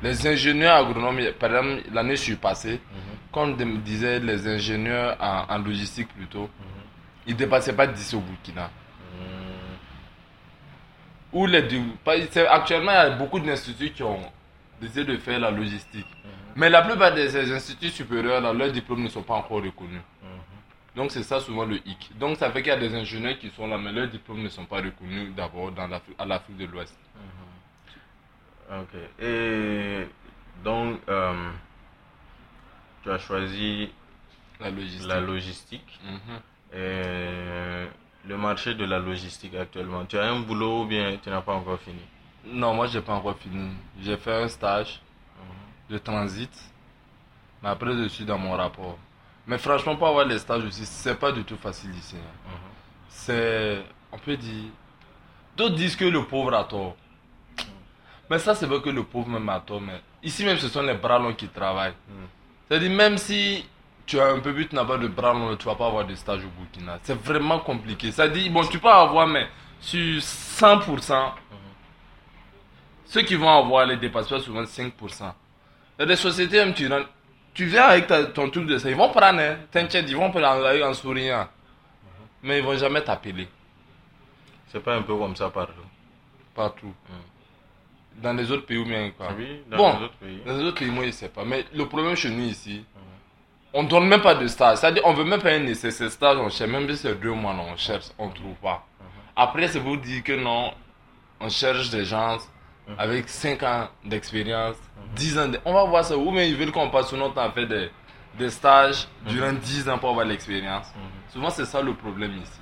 les, 0.04 0.28
ingénieurs 0.28 0.76
agronomes, 0.86 1.20
par 1.40 1.50
exemple, 1.56 1.84
l'année 1.94 2.16
surpassée, 2.18 2.74
Mhm. 2.92 3.00
quand 3.32 3.48
on 3.62 3.66
me 3.66 3.78
disait 3.78 4.20
les 4.20 4.48
ingénieurs 4.48 5.16
en, 5.20 5.46
en 5.50 5.58
logistique 5.60 6.10
plutôt, 6.10 6.44
Mhm. 6.44 6.50
ils 7.28 7.34
ne 7.34 7.38
dépassaient 7.40 7.74
pas 7.74 7.88
10 7.88 8.14
au 8.14 8.20
Burkina. 8.20 8.64
Mhm. 8.64 9.78
Ou 11.34 11.46
les, 11.46 11.64
actuellement, 12.50 12.92
il 12.92 12.96
y 12.96 12.98
a 12.98 13.10
beaucoup 13.12 13.40
d'instituts 13.40 13.92
qui 13.92 14.04
ont 14.04 14.20
décidé 14.82 15.04
de 15.06 15.18
faire 15.18 15.40
la 15.40 15.52
logistique. 15.52 16.06
Mais 16.56 16.70
la 16.70 16.82
plupart 16.82 17.14
de 17.14 17.28
ces 17.28 17.52
instituts 17.54 17.90
supérieurs, 17.90 18.42
là, 18.42 18.52
leurs 18.52 18.72
diplômes 18.72 19.04
ne 19.04 19.10
sont 19.10 19.22
pas 19.22 19.36
encore 19.36 19.62
reconnus. 19.64 20.02
Donc 20.98 21.12
c'est 21.12 21.24
ça 21.24 21.40
souvent 21.40 21.64
le 21.66 21.78
hic. 21.88 22.12
Donc 22.18 22.38
ça 22.38 22.52
fait 22.52 22.62
qu'il 22.64 22.72
y 22.72 22.76
a 22.76 22.80
des 22.80 22.94
ingénieurs 22.96 23.38
qui 23.40 23.50
sont 23.52 23.68
là, 23.68 23.78
mais 23.78 23.92
leurs 23.94 24.08
diplômes 24.10 24.42
ne 24.42 24.50
sont 24.50 24.66
pas 24.66 24.78
reconnus 24.82 25.34
d'abord 25.36 25.72
dans 25.72 25.88
l'Afrique- 25.88 26.16
à 26.20 26.26
l'Afrique 26.26 26.58
de 26.58 26.66
l'Ouest. 26.66 26.98
Ok. 28.70 29.00
Et 29.22 30.08
donc, 30.64 31.00
euh, 31.08 31.52
tu 33.04 33.12
as 33.12 33.18
choisi 33.20 33.90
La 34.60 34.70
logistique. 34.72 35.08
la 35.08 35.20
logistique. 35.22 36.00
Mhm. 36.04 36.40
Et 36.74 37.88
le 38.28 38.38
marché 38.38 38.74
de 38.76 38.84
la 38.86 39.00
logistique 39.00 39.56
actuellement, 39.56 40.04
tu 40.06 40.18
as 40.18 40.26
un 40.30 40.40
boulot 40.42 40.82
ou 40.84 40.86
bien 40.86 41.16
tu 41.24 41.30
n'as 41.30 41.42
pas 41.42 41.54
encore 41.54 41.80
fini? 41.80 42.02
Non, 42.46 42.74
moi 42.74 42.88
j'ai 42.88 43.02
pas 43.02 43.14
encore 43.14 43.38
fini. 43.38 43.70
J'ai 44.02 44.18
fait 44.18 44.34
un 44.44 44.48
stage 44.48 45.00
de 45.90 45.98
transit, 45.98 46.52
mais 47.64 47.70
après 47.70 47.94
je 47.94 48.08
suis 48.10 48.26
dans 48.26 48.38
mon 48.38 48.52
rapport. 48.54 48.98
Mais 49.48 49.58
franchement, 49.58 49.96
pour 49.96 50.08
avoir 50.08 50.26
les 50.26 50.40
stages 50.40 50.64
aussi, 50.66 50.86
c'est 50.86 51.16
pas 51.16 51.32
du 51.32 51.44
tout 51.44 51.56
facile 51.58 51.92
ici. 51.96 52.16
hein. 52.18 52.52
C'est, 53.08 53.82
on 54.12 54.18
peut 54.18 54.36
dire, 54.38 54.66
d'autres 55.56 55.76
disent 55.76 55.96
que 55.96 56.06
le 56.06 56.24
pauvre 56.26 56.54
a 56.54 56.64
tort. 56.66 56.96
Mais 58.30 58.40
ça, 58.40 58.54
c'est 58.56 58.66
vrai 58.66 58.82
que 58.82 58.90
le 58.90 59.04
pauvre 59.04 59.30
même 59.30 59.48
a 59.48 59.60
tort. 59.62 59.80
Mais 59.80 60.02
ici 60.22 60.44
même, 60.44 60.58
ce 60.58 60.68
sont 60.68 60.82
les 60.82 60.96
bras 60.96 61.18
longs 61.18 61.34
qui 61.34 61.48
travaillent. 61.48 61.94
Mhm. 62.10 62.28
C'est-à-dire, 62.68 62.92
même 62.92 63.18
si 63.18 63.66
tu 64.06 64.20
as 64.20 64.28
un 64.28 64.40
peu 64.40 64.52
but, 64.52 64.70
tu 64.70 64.76
n'as 64.76 64.84
pas 64.86 64.98
de 64.98 65.08
bras 65.08 65.34
longs, 65.34 65.56
tu 65.56 65.66
vas 65.66 65.76
pas 65.76 65.88
avoir 65.88 66.06
de 66.06 66.14
stage 66.16 66.42
au 66.44 66.50
Burkina. 66.60 67.00
C'est 67.04 67.18
vraiment 67.18 67.60
compliqué. 67.60 68.12
C'est-à-dire, 68.12 68.52
bon, 68.52 68.66
tu 68.68 68.80
peux 68.80 68.90
avoir, 68.90 69.28
mais 69.28 69.48
sur 69.80 70.20
100%, 70.20 71.32
ceux 73.06 73.22
qui 73.22 73.36
vont 73.36 73.50
avoir 73.50 73.86
les 73.86 73.96
dépassent 73.96 74.28
pas 74.28 74.40
souvent 74.42 74.64
5%. 74.64 74.92
Il 75.98 76.02
y 76.02 76.04
a 76.04 76.06
des 76.06 76.16
sociétés, 76.18 76.58
même 76.58 76.74
tu 76.74 76.88
rentres, 76.92 77.10
tu 77.58 77.66
viens 77.66 77.86
avec 77.86 78.06
ta- 78.08 78.26
ton 78.26 78.50
truc 78.52 78.68
de 78.68 78.78
ça, 78.78 78.88
ils 78.90 78.96
vont 78.96 79.10
prendre, 79.10 79.40
hein, 79.40 79.58
t'inquiète, 79.72 80.06
ils 80.08 80.16
vont 80.16 80.30
prendre 80.32 80.46
avec 80.66 80.84
en 80.84 80.94
souriant. 80.94 81.48
Mais 82.44 82.60
ils 82.60 82.64
vont 82.64 82.78
jamais 82.78 83.02
t'appeler, 83.02 83.48
C'est 84.68 84.80
pas 84.84 84.96
un 84.96 85.02
peu 85.02 85.16
comme 85.18 85.36
ça 85.36 85.50
partout 85.50 85.74
partout. 86.56 86.94
Dans 88.22 88.34
les 88.34 88.52
autres 88.52 88.66
pays 88.66 88.78
ou 88.78 88.86
bien 88.86 89.12
quoi. 89.12 89.28
Oui, 89.38 89.62
dans 89.70 89.78
Bon. 89.78 89.98
les 89.98 90.04
autres 90.06 90.16
pays. 90.18 90.42
Dans 90.46 90.58
les 90.58 90.64
autres 90.64 90.80
pays, 90.80 90.90
moi, 90.90 91.06
je 91.06 91.12
sais 91.12 91.30
pas. 91.30 91.44
Mais 91.46 91.66
le 91.74 91.86
problème 91.88 92.16
chez 92.16 92.30
nous 92.30 92.46
ici, 92.46 92.84
on 93.74 93.84
donne 93.84 94.08
même 94.08 94.22
pas 94.22 94.34
de 94.36 94.48
stage. 94.48 94.78
C'est-à-dire, 94.80 95.04
on 95.06 95.14
veut 95.14 95.24
même 95.24 95.40
pas 95.42 95.52
un 95.52 95.60
nécessaire 95.60 96.10
stage, 96.12 96.38
on 96.38 96.50
cherche. 96.50 96.70
Même 96.72 96.90
si 96.90 96.98
c'est 96.98 97.16
deux 97.20 97.32
mois, 97.32 97.54
on 97.54 97.76
cherche, 97.78 98.06
on 98.18 98.30
trouve 98.30 98.56
pas. 98.56 98.86
Après, 99.36 99.68
c'est 99.68 99.80
pour 99.82 99.98
dire 99.98 100.24
que 100.24 100.34
non, 100.34 100.74
on 101.40 101.50
cherche 101.50 101.90
des 101.92 102.06
gens 102.06 102.38
avec 102.98 103.30
5 103.30 103.64
ans 103.64 103.90
d'expérience, 104.06 104.76
10 105.16 105.38
ans 105.40 105.48
de... 105.50 105.60
On 105.66 105.74
va 105.74 105.84
voir 105.84 106.06
ça. 106.06 106.18
Ou 106.18 106.32
mais 106.32 106.50
ils 106.50 106.56
veulent 106.56 106.72
qu'on 106.72 106.90
passe 106.90 107.12
notre 107.14 107.34
temps 107.34 107.42
à 107.42 107.52
faire 107.52 107.68
des, 107.68 107.90
des 108.38 108.50
stages 108.50 109.08
durant 109.28 109.54
10 109.54 109.90
ans 109.90 109.98
pour 109.98 110.10
avoir 110.10 110.26
l'expérience. 110.26 110.88
Souvent, 111.30 111.50
c'est 111.50 111.66
ça 111.66 111.82
le 111.82 111.94
problème 111.94 112.34
ici. 112.42 112.62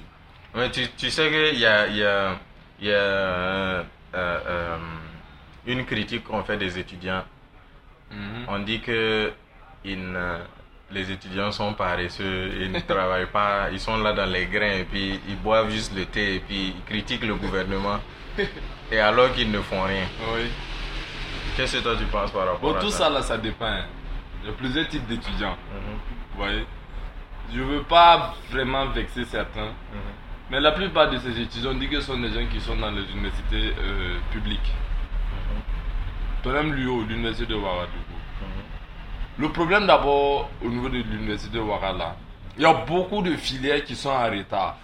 Ouais, 0.56 0.72
tu, 0.72 0.88
tu 0.98 1.10
sais 1.10 1.30
qu'il 1.30 1.60
y 1.60 1.66
a, 1.66 1.88
y 1.88 2.04
a, 2.04 2.38
y 2.80 2.90
a 2.90 2.94
euh, 2.94 3.84
euh, 4.14 4.78
une 5.68 5.86
critique 5.86 6.24
qu'on 6.24 6.44
fait 6.44 6.58
des 6.58 6.80
étudiants. 6.80 7.24
Mhm. 8.12 8.46
On 8.48 8.60
dit 8.60 8.80
que 8.80 9.34
ils 9.84 10.00
les 10.92 11.12
étudiants 11.12 11.52
sont 11.52 11.74
paresseux, 11.74 12.52
ils 12.60 12.72
ne 12.72 12.80
travaillent 12.80 13.32
pas, 13.32 13.70
ils 13.72 13.80
sont 13.80 13.98
là 13.98 14.14
dans 14.14 14.26
les 14.26 14.46
grains 14.46 14.78
et 14.80 14.84
puis 14.84 15.20
ils 15.28 15.38
boivent 15.38 15.72
juste 15.72 15.96
le 15.96 16.06
thé 16.06 16.36
et 16.36 16.40
puis 16.40 16.76
ils 16.78 16.84
critiquent 16.86 17.26
le 17.26 17.36
gouvernement. 17.36 18.00
Et 18.92 19.00
alors 19.00 19.32
qu'ils 19.34 19.52
ne 19.52 19.60
font 19.62 19.82
rien. 19.84 20.06
Oui. 20.36 20.50
Qu'est-ce 21.56 21.78
que 21.78 21.84
toi 21.84 21.96
tu 21.98 22.06
penses 22.06 22.32
par 22.32 22.46
rapport 22.46 22.60
Bon, 22.60 22.76
à 22.76 22.80
tout 22.82 22.90
ça? 22.90 23.06
ça 23.06 23.10
là, 23.10 23.22
ça 23.22 23.38
dépend. 23.38 23.66
hein. 23.66 23.86
Il 24.44 24.50
y 24.50 24.52
a 24.52 24.54
plusieurs 24.56 24.88
types 24.88 25.08
d'étudiants. 25.08 25.58
Mhm, 25.74 25.98
Vous 26.34 26.38
voyez? 26.38 26.66
Je 27.54 27.62
veux 27.62 27.84
pas 27.84 28.34
vraiment 28.52 28.86
vexer 28.88 29.26
certains. 29.26 29.66
mhm, 29.68 30.00
Mais 30.52 30.60
la 30.60 30.72
plupart 30.72 31.10
de 31.10 31.18
ces 31.18 31.40
étudiants 31.40 31.74
disent 31.74 31.90
que 31.90 32.00
ce 32.02 32.08
sont 32.08 32.18
des 32.20 32.30
gens 32.32 32.46
qui 32.52 32.60
sont 32.60 32.76
dans 32.76 32.92
les 32.92 33.10
universités 33.12 33.74
euh, 33.80 34.18
publiques. 34.32 34.72
Toi 36.44 36.54
même 36.54 36.74
l'UO, 36.74 37.04
l'université 37.04 37.48
de 37.48 37.56
Ouagadougou. 37.56 38.18
mhm. 38.42 39.44
Le 39.44 39.50
problème 39.50 39.88
d'abord 39.88 40.50
au 40.64 40.70
niveau 40.70 40.90
de 40.90 40.98
l'université 40.98 41.58
de 41.58 41.62
Ouagadougou, 41.64 42.04
il 42.58 42.62
y 42.64 42.66
a 42.66 42.74
beaucoup 42.74 43.22
de 43.22 43.36
filières 43.36 43.84
qui 43.84 43.96
sont 43.96 44.10
en 44.10 44.30
retard. 44.30 44.78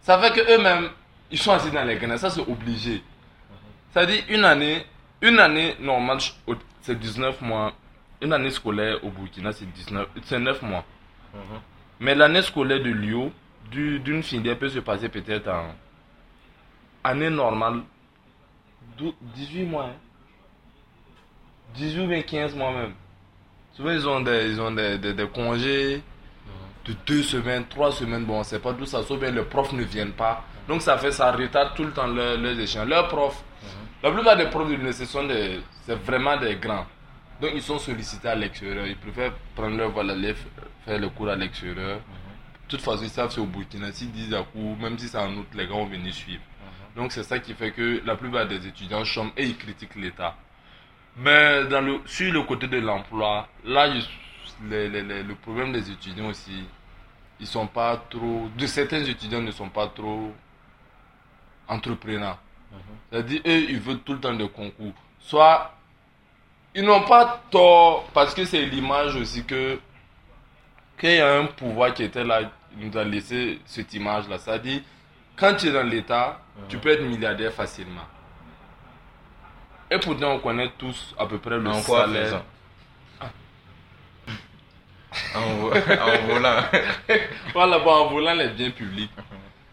Ça 0.00 0.18
fait 0.18 0.32
que 0.32 0.54
eux-mêmes, 0.56 0.88
ils 1.30 1.38
sont 1.38 1.52
assis 1.52 1.70
dans 1.70 1.84
les 1.84 1.96
graines. 1.96 2.16
Ça, 2.18 2.30
c'est 2.30 2.40
obligé. 2.40 3.02
C'est-à-dire, 3.92 4.22
une 4.28 4.44
année, 4.44 4.84
une 5.22 5.38
année 5.38 5.74
normale, 5.80 6.18
c'est 6.82 6.98
19 6.98 7.40
mois. 7.40 7.72
Une 8.20 8.32
année 8.32 8.50
scolaire 8.50 9.02
au 9.04 9.10
Burkina, 9.10 9.52
c'est 9.52 9.66
19, 9.70 10.06
c'est 10.24 10.38
9 10.38 10.62
mois. 10.62 10.84
Mhm. 11.34 11.40
Mais 12.00 12.14
l'année 12.14 12.42
scolaire 12.42 12.80
de 12.82 12.90
Lyon, 12.90 13.32
du- 13.70 13.98
d'une 14.00 14.22
filière 14.22 14.58
peut 14.58 14.68
se 14.68 14.78
passer 14.78 15.08
peut-être 15.08 15.48
en 15.48 15.74
année 17.04 17.30
normale, 17.30 17.82
dou- 18.96 19.14
18 19.34 19.64
mois. 19.64 19.86
hein. 19.86 19.96
18 21.74 22.00
ou 22.04 22.06
bien 22.06 22.22
15 22.22 22.54
mois 22.54 22.72
même. 22.72 22.92
Souvent, 23.74 23.90
ils 23.90 24.08
ont 24.08 24.20
des, 24.20 24.50
ils 24.50 24.60
ont 24.60 24.70
des, 24.70 24.98
des- 24.98 25.12
des 25.12 25.26
congés 25.28 26.02
de 26.86 26.94
2 27.06 27.22
semaines, 27.22 27.64
3 27.68 27.92
semaines. 27.92 28.24
Bon, 28.24 28.36
on 28.36 28.38
ne 28.38 28.44
sait 28.44 28.58
pas 28.60 28.72
d'où 28.72 28.86
ça 28.86 29.02
sort, 29.02 29.18
bien 29.18 29.30
les 29.30 29.42
profs 29.42 29.72
ne 29.72 29.82
viennent 29.82 30.12
pas. 30.12 30.44
Donc, 30.68 30.82
ça 30.82 30.98
fait 30.98 31.12
ça 31.12 31.30
retarde 31.32 31.74
tout 31.74 31.84
le 31.84 31.92
temps 31.92 32.06
leurs 32.06 32.36
leurs 32.38 32.58
échanges. 32.58 32.88
Leurs 32.88 33.08
profs, 33.08 33.42
la 34.02 34.10
plupart 34.10 34.36
des 34.36 34.46
profs 34.46 34.66
de 34.66 34.72
l'université 34.72 35.06
sont 35.06 35.24
des, 35.26 35.60
c'est 35.84 35.94
vraiment 35.94 36.36
des 36.36 36.56
grands. 36.56 36.86
Donc, 37.40 37.50
ils 37.54 37.62
sont 37.62 37.78
sollicités 37.78 38.28
à 38.28 38.34
l'extérieur. 38.34 38.86
Ils 38.86 38.96
préfèrent 38.96 39.32
prendre 39.54 39.76
leur 39.76 39.90
vol 39.90 40.10
aller 40.10 40.34
faire 40.84 40.98
le 40.98 41.08
cours 41.10 41.28
à 41.28 41.36
l'extérieur. 41.36 41.98
De 41.98 42.68
toute 42.68 42.80
façon, 42.80 43.02
ils 43.04 43.10
savent 43.10 43.30
c'est 43.30 43.40
au 43.40 43.46
Burkina. 43.46 43.92
S'ils 43.92 44.10
disent 44.10 44.34
à 44.34 44.42
coup, 44.42 44.76
même 44.80 44.98
si 44.98 45.06
c'est 45.08 45.18
en 45.18 45.32
août, 45.36 45.46
les 45.54 45.66
gars 45.66 45.74
vont 45.74 45.86
venir 45.86 46.12
suivre. 46.12 46.42
Donc, 46.96 47.12
c'est 47.12 47.22
ça 47.22 47.38
qui 47.38 47.52
fait 47.54 47.70
que 47.72 48.00
la 48.04 48.16
plupart 48.16 48.46
des 48.48 48.66
étudiants 48.66 49.04
chôment 49.04 49.30
et 49.36 49.44
ils 49.44 49.56
critiquent 49.56 49.94
l'État. 49.96 50.34
Mais 51.18 51.64
dans 51.66 51.80
le, 51.80 52.00
sur 52.06 52.32
le 52.32 52.42
côté 52.42 52.66
de 52.66 52.78
l'emploi, 52.78 53.48
là, 53.64 53.86
les- 54.68 54.88
les- 54.88 55.22
le 55.22 55.34
problème 55.34 55.72
des 55.72 55.90
étudiants 55.90 56.26
aussi, 56.28 56.64
ils 57.38 57.46
sont 57.46 57.66
pas 57.66 58.02
trop, 58.10 58.48
de 58.56 58.66
certains 58.66 59.04
étudiants 59.04 59.42
ne 59.42 59.50
sont 59.50 59.68
pas 59.68 59.88
trop 59.88 60.32
entrepreneurs. 61.68 62.38
C'est-à-dire, 63.10 63.40
eux, 63.46 63.66
ils 63.70 63.80
veulent 63.80 64.00
tout 64.00 64.12
le 64.14 64.20
temps 64.20 64.34
des 64.34 64.48
concours. 64.48 64.92
Soit, 65.20 65.72
ils 66.74 66.84
n'ont 66.84 67.02
pas 67.02 67.42
tort, 67.50 68.04
parce 68.12 68.34
que 68.34 68.44
c'est 68.44 68.64
l'image 68.66 69.14
aussi 69.16 69.44
que, 69.44 69.78
qu'il 70.98 71.10
y 71.14 71.20
a 71.20 71.38
un 71.38 71.46
pouvoir 71.46 71.94
qui 71.94 72.02
était 72.02 72.24
là, 72.24 72.40
il 72.78 72.88
nous 72.90 72.96
a 72.98 73.04
laissé 73.04 73.60
cette 73.64 73.92
image-là. 73.94 74.38
C'est-à-dire, 74.38 74.82
quand 75.36 75.54
tu 75.54 75.68
es 75.68 75.72
dans 75.72 75.82
l'État, 75.82 76.40
tu 76.68 76.78
peux 76.78 76.90
être 76.90 77.02
milliardaire 77.02 77.52
facilement. 77.52 78.04
Et 79.90 79.98
pourtant, 79.98 80.32
on 80.32 80.38
connaît 80.40 80.70
tous 80.76 81.14
à 81.18 81.26
peu 81.26 81.38
près 81.38 81.58
le 81.58 81.68
En 81.70 81.80
quoi 81.82 82.00
salaire. 82.06 82.24
faisant? 82.24 82.42
En, 85.34 85.54
vo- 85.56 85.72
en 86.00 86.26
volant. 86.26 86.62
Voilà, 87.54 87.78
bon, 87.78 87.90
en 87.90 88.06
volant 88.08 88.34
les 88.34 88.48
biens 88.48 88.70
publics. 88.70 89.10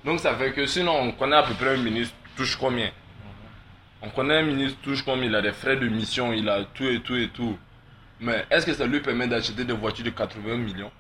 Donc 0.06 0.20
ça 0.20 0.36
fait 0.36 0.52
que 0.52 0.66
sinon, 0.66 0.94
on 1.00 1.12
connaît 1.14 1.36
à 1.38 1.44
peu 1.44 1.54
près 1.54 1.76
un 1.76 1.78
ministre 1.78 2.16
touche 2.36 2.56
combien? 2.58 2.92
On 4.02 4.10
connaît 4.10 4.40
un 4.40 4.44
ministre 4.44 4.80
touche 4.82 5.02
combien, 5.04 5.26
il 5.26 5.36
a 5.36 5.42
des 5.42 5.54
frais 5.54 5.78
de 5.78 5.88
mission, 5.88 6.34
il 6.34 6.50
a 6.50 6.64
tout 6.66 6.84
et 6.84 7.00
tout 7.02 7.16
et 7.16 7.30
tout. 7.30 7.58
Mais 8.20 8.46
est-ce 8.52 8.66
que 8.66 8.74
ça 8.74 8.86
lui 8.86 9.00
permet 9.00 9.28
d'acheter 9.28 9.64
des 9.64 9.74
voitures 9.74 10.06
de 10.06 10.10
80 10.10 10.58
millions? 10.58 10.92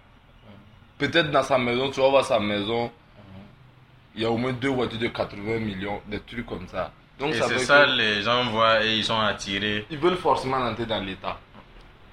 Peut-être 0.98 1.32
dans 1.32 1.44
sa 1.44 1.58
maison, 1.58 1.90
tu 1.90 2.00
vas 2.00 2.10
voir 2.10 2.24
sa 2.26 2.40
maison, 2.40 2.92
il 4.16 4.22
y 4.22 4.26
a 4.26 4.32
au 4.32 4.38
moins 4.38 4.54
deux 4.54 4.70
voitures 4.70 5.00
de 5.00 5.08
80 5.08 5.60
millions, 5.60 6.02
des 6.08 6.20
trucs 6.20 6.46
comme 6.46 6.68
ça. 6.68 6.92
Donc 7.20 7.34
Et 7.34 7.42
c'est 7.42 7.60
ça, 7.60 7.86
les 7.86 8.22
gens 8.22 8.46
voient 8.46 8.84
et 8.86 8.98
ils 8.98 9.04
sont 9.04 9.20
attirés 9.20 9.86
ils 9.90 9.98
veulent 9.98 10.18
forcément 10.18 10.58
entrer 10.58 10.86
dans 10.86 11.00
l'État. 11.00 11.38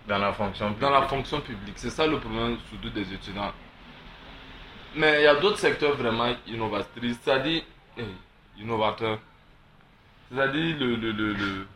dans 0.09 0.19
la 0.19 0.33
fonction 0.33 0.71
Dans 0.81 0.91
la 0.91 1.03
publique. 1.03 1.11
fonction 1.11 1.41
publique, 1.41 1.75
c'est 1.77 1.91
ça 1.91 2.07
le 2.07 2.19
problème 2.19 2.57
surtout 2.69 2.91
des 2.91 3.13
étudiants. 3.13 3.53
Mais 4.97 5.21
il 5.21 5.25
y 5.25 5.27
a 5.27 5.37
d'autres 5.37 5.59
secteurs 5.59 5.95
vraiment 5.97 6.35
innovatrices, 6.47 7.19
c'est-à-dire 7.23 7.63
eh, 7.97 8.05
innovateurs. 8.59 9.19
C'est-à-dire 10.31 10.77
le, 10.79 10.97
le, 10.97 11.13
le, 11.13 11.33
le- 11.35 11.67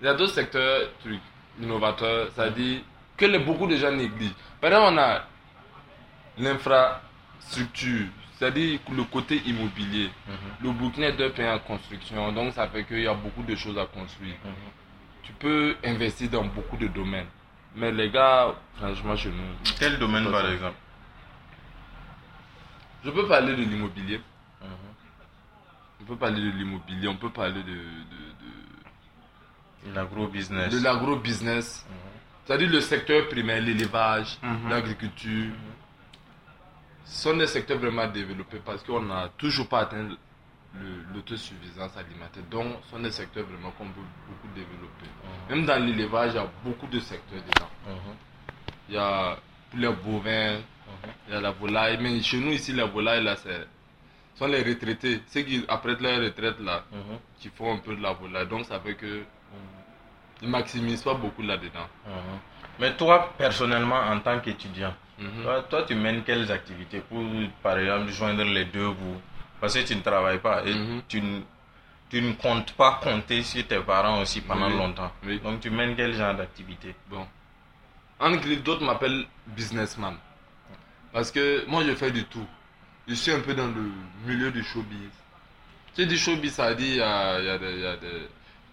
Il 0.00 0.06
y 0.06 0.08
a 0.08 0.14
d'autres 0.14 0.32
secteurs 0.34 0.88
trucs, 1.00 1.20
innovateurs, 1.60 2.28
c'est-à-dire 2.34 2.80
que 3.16 3.24
les- 3.26 3.38
beaucoup 3.38 3.66
de 3.66 3.76
gens 3.76 3.92
négligent. 3.92 4.34
Par 4.60 4.70
exemple, 4.70 4.94
on 4.94 4.98
a 4.98 5.22
l'infrastructure, 6.38 8.06
c'est-à-dire 8.38 8.80
le 8.90 9.04
côté 9.04 9.36
immobilier. 9.46 10.10
Mhm, 10.26 10.34
Le 10.62 10.72
Burkina 10.72 11.08
est 11.08 11.20
un 11.22 11.30
pays 11.30 11.48
en 11.48 11.58
construction, 11.60 12.32
donc 12.32 12.54
ça 12.54 12.68
fait 12.68 12.84
qu'il 12.84 13.00
y 13.02 13.06
a 13.06 13.14
beaucoup 13.14 13.42
de 13.42 13.54
choses 13.54 13.78
à 13.78 13.86
construire 13.86 14.34
mhm. 14.44 14.52
tu 15.22 15.32
peux 15.34 15.76
investir 15.84 16.30
dans 16.30 16.44
beaucoup 16.44 16.76
de 16.76 16.88
domaines. 16.88 17.26
Mais 17.74 17.90
les 17.92 18.10
gars, 18.10 18.54
franchement, 18.76 19.16
chez 19.16 19.30
nous, 19.30 19.42
Quel 19.78 19.98
domaine 19.98 20.30
par 20.30 20.42
ça. 20.42 20.52
exemple? 20.52 20.76
Je 23.04 23.10
peux 23.10 23.26
parler 23.26 23.56
de 23.56 23.62
l'immobilier. 23.62 24.18
Mhm. 24.60 24.68
On 26.00 26.04
peut 26.04 26.16
parler 26.16 26.42
de 26.42 26.50
l'immobilier, 26.50 27.08
on 27.08 27.16
peut 27.16 27.30
parler 27.30 27.62
de, 27.62 27.72
de, 27.72 29.92
L'agro-business. 29.94 30.72
de, 30.72 30.78
de 30.78 30.84
l'agro-business. 30.84 31.86
C'est-à-dire 32.44 32.70
le 32.70 32.80
secteur 32.80 33.28
primaire, 33.28 33.62
l'élevage, 33.62 34.38
Mhm. 34.42 34.68
l'agriculture, 34.68 35.52
sont 37.04 37.36
des 37.36 37.46
secteurs 37.46 37.78
vraiment 37.78 38.06
développés 38.06 38.60
parce 38.64 38.82
qu'on 38.82 39.02
n'a 39.02 39.28
toujours 39.36 39.68
pas 39.68 39.80
atteint 39.80 40.08
l'autosuffisance 41.14 41.96
alimentaire. 41.96 42.42
Donc, 42.50 42.66
ce 42.84 42.90
sont 42.90 42.98
des 43.02 43.10
secteurs 43.10 43.44
vraiment 43.44 43.70
qu'on 43.72 43.84
peut 43.86 44.00
beaucoup 44.28 44.48
développer. 44.54 45.06
Même 45.50 45.66
dans 45.66 45.84
l'élevage, 45.84 46.32
il 46.32 46.36
y 46.36 46.38
a 46.38 46.46
beaucoup 46.64 46.86
de 46.86 46.98
secteurs 47.00 47.40
dedans. 47.46 47.68
Mhm. 47.86 48.14
Il 48.88 48.94
y 48.94 48.98
a 48.98 49.36
les 49.74 49.88
bovins, 49.92 50.58
il 51.28 51.34
y 51.34 51.36
a 51.36 51.40
la 51.40 51.50
volaille. 51.50 51.98
Mais 52.00 52.20
chez 52.22 52.38
nous, 52.40 52.52
ici, 52.52 52.72
la 52.72 52.86
volaille, 52.86 53.22
là, 53.24 53.36
c'est 53.36 53.66
ce 54.34 54.38
sont 54.38 54.46
les 54.46 54.62
retraités. 54.62 55.20
Ceux 55.28 55.42
qui, 55.42 55.62
après 55.68 55.94
leur 56.00 56.20
retraite, 56.22 56.58
là, 56.60 56.84
qui 57.38 57.48
font 57.50 57.74
un 57.74 57.78
peu 57.78 57.94
de 57.94 58.02
la 58.02 58.12
volaille. 58.12 58.46
Donc, 58.48 58.64
ça 58.64 58.80
fait 58.80 58.94
que 58.94 59.22
ils 60.40 60.48
maximisent 60.48 61.02
pas 61.02 61.14
beaucoup 61.14 61.42
là-dedans. 61.42 61.86
Mais 62.80 62.96
toi, 62.96 63.32
personnellement, 63.38 64.00
en 64.00 64.18
tant 64.20 64.40
qu'étudiant, 64.40 64.94
Mhm. 65.18 65.42
toi, 65.42 65.62
toi, 65.68 65.82
tu 65.82 65.94
mènes 65.94 66.22
quelles 66.24 66.50
activités 66.50 67.00
pour, 67.00 67.22
par 67.62 67.78
exemple, 67.78 68.10
joindre 68.10 68.42
les 68.44 68.64
deux 68.64 68.88
bouts? 68.88 69.20
Parce 69.62 69.74
que 69.74 69.84
tu 69.86 69.94
ne 69.94 70.00
travailles 70.02 70.40
pas 70.40 70.64
et 70.66 70.74
Mhm. 70.74 71.02
tu, 71.08 71.20
ne, 71.22 71.40
tu 72.10 72.20
ne 72.20 72.32
comptes 72.32 72.72
pas 72.72 72.98
compter 73.00 73.44
sur 73.44 73.64
tes 73.64 73.78
parents 73.78 74.20
aussi 74.20 74.40
pendant 74.40 74.66
Oui. 74.68 74.76
longtemps. 74.76 75.12
Oui. 75.24 75.38
Donc, 75.38 75.60
tu 75.60 75.70
mènes 75.70 75.94
quel 75.94 76.14
genre 76.14 76.34
d'activité? 76.34 76.96
Bon. 77.08 77.24
En 78.18 78.32
griffe, 78.32 78.64
d'autres 78.64 78.84
m'appellent 78.84 79.24
businessman. 79.46 80.16
Parce 81.12 81.30
que 81.30 81.64
moi, 81.68 81.84
je 81.84 81.94
fais 81.94 82.10
du 82.10 82.24
tout. 82.24 82.44
Je 83.06 83.14
suis 83.14 83.30
un 83.30 83.38
peu 83.38 83.54
dans 83.54 83.68
le 83.68 83.92
milieu 84.26 84.50
du 84.50 84.64
showbiz. 84.64 84.98
Tu 85.94 86.02
sais, 86.02 86.06
du 86.08 86.16
showbiz, 86.18 86.54
ça 86.54 86.74
dit, 86.74 86.84
il 86.88 86.96
y 86.96 87.00
a, 87.00 87.38
il 87.38 87.44
y 87.46 87.48
a 87.48 87.58
des, 87.58 87.72
il 87.72 87.80
y 87.82 87.86
a 87.86 87.96
des- 87.96 88.28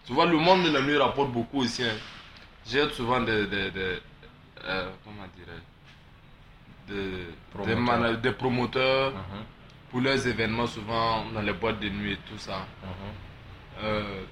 Tu 0.06 0.12
vois, 0.12 0.26
le 0.26 0.38
monde 0.38 0.64
de 0.64 0.70
la 0.72 0.80
nuit 0.80 0.96
rapporte 0.96 1.30
beaucoup 1.30 1.60
aussi. 1.60 1.84
hein. 1.84 1.94
J'ai 2.66 2.90
souvent 2.90 3.20
des... 3.20 3.46
des, 3.46 3.70
des 3.70 3.98
euh, 4.64 4.90
comment 5.04 5.22
des, 6.88 6.94
des, 6.94 7.26
Promoteurs. 7.52 8.18
des 8.18 8.32
promoteurs 8.32 9.12
Mhm. 9.12 9.44
Pour 9.90 10.00
leurs 10.00 10.26
événements, 10.26 10.66
souvent 10.66 11.24
dans 11.32 11.42
les 11.42 11.52
boîtes 11.52 11.80
de 11.80 11.88
nuit 11.88 12.12
et 12.12 12.16
tout 12.18 12.38
ça. 12.38 12.66
Mhm. 12.82 13.84
Euh, 13.84 14.22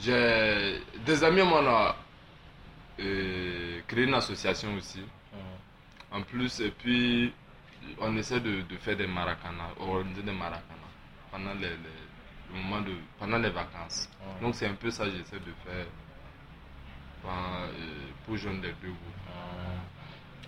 j'ai 0.00 0.80
des 1.04 1.24
amis, 1.24 1.42
moi, 1.42 1.60
on 1.62 1.66
a 1.66 1.96
euh, 3.00 3.80
créé 3.86 4.04
une 4.04 4.14
association 4.14 4.74
aussi. 4.76 5.00
Mhm. 5.00 6.18
En 6.18 6.22
plus, 6.22 6.60
et 6.60 6.70
puis, 6.70 7.32
on 8.00 8.16
essaie 8.16 8.40
de, 8.40 8.62
de 8.62 8.76
faire 8.76 8.96
des 8.96 9.06
maracana, 9.06 9.68
organiser 9.80 10.22
des 10.22 10.32
maracana 10.32 10.62
pendant 11.30 11.54
les, 11.54 11.68
les- 11.70 12.06
le 12.52 12.58
moment 12.62 12.80
de, 12.80 12.92
pendant 13.18 13.38
les 13.38 13.50
vacances. 13.50 14.08
Mhm. 14.20 14.42
Donc, 14.46 14.54
c'est 14.54 14.66
un 14.66 14.74
peu 14.74 14.90
ça 14.90 15.04
que 15.04 15.10
j'essaie 15.12 15.36
de 15.36 15.52
faire 15.64 15.86
pour, 17.22 17.30
euh, 17.30 17.66
pour 18.26 18.36
joindre 18.36 18.62
les 18.62 18.72
deux. 18.82 18.88
Mhm. 18.88 18.94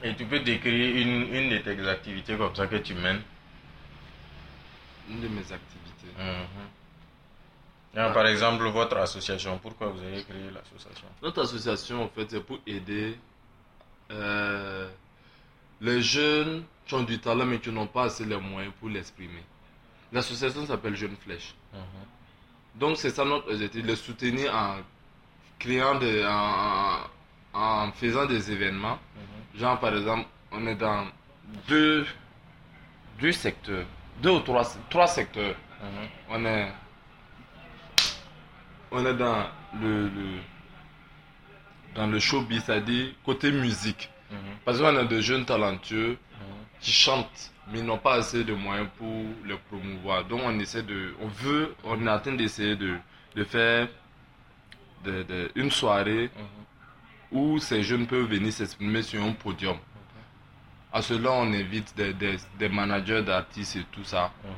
Et 0.03 0.15
tu 0.17 0.25
peux 0.27 0.41
décrire 0.41 0.97
une, 0.97 1.35
une 1.35 1.51
de 1.51 1.59
tes 1.59 1.89
activités 1.89 2.37
comme 2.37 2.55
ça 2.55 2.67
que 2.67 2.77
tu 2.77 2.95
mènes? 2.95 3.21
Une 5.11 5.21
de 5.21 5.29
mes 5.29 5.41
activités. 5.53 6.13
Mhm. 6.19 8.13
Par 8.15 8.27
exemple, 8.27 8.65
votre 8.69 8.97
association, 8.99 9.59
pourquoi 9.59 9.89
vous 9.89 10.01
avez 10.01 10.23
créé 10.23 10.49
l'association? 10.51 11.09
Notre 11.23 11.43
association, 11.43 12.05
en 12.05 12.09
fait, 12.09 12.31
c'est 12.31 12.41
pour 12.41 12.59
aider 12.67 13.19
euh, 14.13 14.89
les 15.81 16.01
jeunes 16.03 16.65
qui 16.87 16.95
ont 16.95 17.03
du 17.03 17.19
talent 17.19 17.45
mais 17.47 17.59
qui 17.59 17.71
n'ont 17.71 17.87
pas 17.89 18.05
assez 18.05 18.25
les 18.25 18.37
moyens 18.37 18.73
pour 18.79 18.89
l'exprimer. 18.89 19.43
L'association 20.13 20.67
s'appelle 20.67 20.95
Jeune 20.97 21.17
Flèche. 21.17 21.55
Mhm. 21.73 21.81
Donc, 22.77 22.97
c'est 22.97 23.11
ça 23.11 23.25
notre 23.25 23.51
objectif, 23.53 23.85
les 23.85 23.97
soutenir 23.97 24.55
en 24.55 24.77
créant 25.59 25.97
des, 25.99 26.25
en, 26.25 27.01
en- 27.53 27.87
en 27.89 27.93
faisant 27.93 28.27
des 28.27 28.51
événements. 28.53 28.99
Mhm. 29.17 29.61
Genre, 29.61 29.81
par 29.81 29.97
exemple, 29.97 30.29
on 30.53 30.65
est 30.69 30.77
dans 30.77 31.07
deux, 31.69 32.07
deux 33.21 33.33
secteurs, 33.33 33.87
deux 34.23 34.31
ou 34.31 34.41
trois, 34.41 34.65
trois 34.89 35.07
secteurs. 35.07 35.55
Mhm. 35.83 36.09
On 36.31 36.45
est, 36.45 36.73
on 38.91 39.07
est 39.07 39.15
dans 39.15 39.47
le, 39.81 40.09
le- 40.09 40.41
dans 41.95 42.07
le 42.07 42.19
showbiz, 42.19 42.63
c'est-à-dire 42.65 43.09
côté 43.25 43.51
musique. 43.51 44.11
Mhm. 44.31 44.37
Parce 44.65 44.79
qu'on 44.79 44.97
a 44.97 45.05
des 45.05 45.23
jeunes 45.23 45.45
talentueux 45.45 46.11
Mhm. 46.33 46.47
qui 46.81 46.93
chantent, 46.93 47.53
mais 47.71 47.79
ils 47.81 47.85
n'ont 47.85 47.99
pas 47.99 48.15
assez 48.15 48.45
de 48.45 48.55
moyens 48.55 48.89
pour 48.99 49.25
les 49.45 49.57
promouvoir. 49.69 50.25
Donc 50.25 50.41
on 50.45 50.59
essaie 50.61 50.83
de, 50.83 51.15
on 51.21 51.27
veut, 51.29 51.75
on 51.85 52.07
est 52.07 52.11
en 52.11 52.19
train 52.21 52.33
d'essayer 52.33 52.77
de, 52.77 52.97
de 53.35 53.45
faire 53.45 53.89
de- 55.05 55.23
de- 55.23 55.51
une 55.55 55.71
soirée 55.71 56.31
où 57.33 57.59
ces 57.59 57.83
jeunes 57.83 58.07
peuvent 58.07 58.27
venir 58.29 58.53
s'exprimer 58.53 59.03
sur 59.03 59.23
un 59.23 59.33
podium. 59.33 59.77
À 60.93 61.03
cela, 61.03 61.31
on 61.33 61.53
invite 61.53 61.95
des, 61.97 62.13
des, 62.15 62.37
des 62.59 62.69
managers 62.69 63.23
d'artistes 63.23 63.77
et 63.77 63.85
tout 63.93 64.05
ça 64.05 64.33
Mhm. 64.45 64.51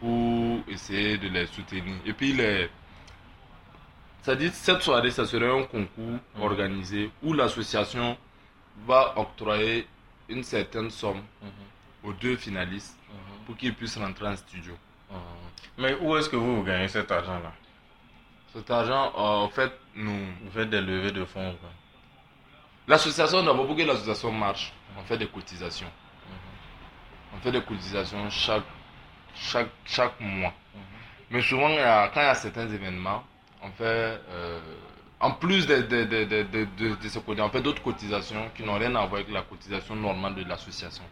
pour 0.00 0.68
essayer 0.68 1.18
de 1.18 1.28
les 1.28 1.46
soutenir. 1.46 1.94
Et 2.04 2.12
puis, 2.12 2.32
les... 2.32 2.68
ça 4.22 4.34
dit, 4.34 4.50
cette 4.50 4.82
soirée, 4.82 5.10
ça 5.10 5.24
serait 5.26 5.50
un 5.50 5.62
concours 5.64 6.18
organisé 6.40 7.10
où 7.22 7.32
l'association 7.32 8.16
va 8.86 9.14
octroyer 9.16 9.86
une 10.28 10.42
certaine 10.42 10.90
somme 10.90 11.22
Mhm. 11.42 11.50
aux 12.04 12.12
deux 12.14 12.36
finalistes 12.36 12.98
pour 13.46 13.56
qu'ils 13.56 13.74
puissent 13.74 13.98
rentrer 13.98 14.26
en 14.28 14.36
studio. 14.36 14.74
Mais 15.78 15.94
où 16.00 16.16
est-ce 16.16 16.28
que 16.28 16.36
vous, 16.36 16.56
vous 16.56 16.62
gagnez 16.64 16.88
cet 16.88 17.10
argent-là? 17.10 17.52
Cet 18.52 18.70
argent, 18.70 19.12
euh, 19.16 19.44
en 19.46 19.48
fait, 19.48 19.72
nous... 19.94 20.26
Vous 20.44 20.50
faites 20.50 20.70
des 20.70 20.80
levées 20.80 21.12
de 21.12 21.24
fonds 21.24 21.54
quoi 21.60 21.70
L'association, 22.88 23.42
d'abord, 23.44 23.66
pour 23.66 23.76
que 23.76 23.82
l'association 23.82 24.32
marche, 24.32 24.72
on 24.98 25.02
fait 25.04 25.16
des 25.18 25.28
cotisations. 25.28 25.90
On 27.34 27.38
fait 27.40 27.52
des 27.52 27.62
cotisations 27.62 28.28
chaque, 28.30 28.64
chaque, 29.34 29.70
chaque 29.84 30.20
mois. 30.20 30.52
Mais 31.30 31.40
souvent, 31.42 31.68
quand 31.68 32.20
il 32.20 32.24
y 32.24 32.26
a 32.26 32.34
certains 32.34 32.68
événements, 32.68 33.22
on 33.62 33.70
fait, 33.70 34.20
euh, 34.28 34.60
en 35.20 35.30
plus 35.30 35.66
de, 35.66 35.82
de, 35.82 36.04
de, 36.04 36.44
de, 36.44 37.08
ces 37.08 37.20
cotisations, 37.20 37.46
on 37.46 37.50
fait 37.50 37.62
d'autres 37.62 37.82
cotisations 37.82 38.50
qui 38.54 38.64
n'ont 38.64 38.78
rien 38.78 38.94
à 38.96 39.06
voir 39.06 39.20
avec 39.20 39.30
la 39.30 39.42
cotisation 39.42 39.94
normale 39.94 40.34
de 40.34 40.44
l'association. 40.44 41.04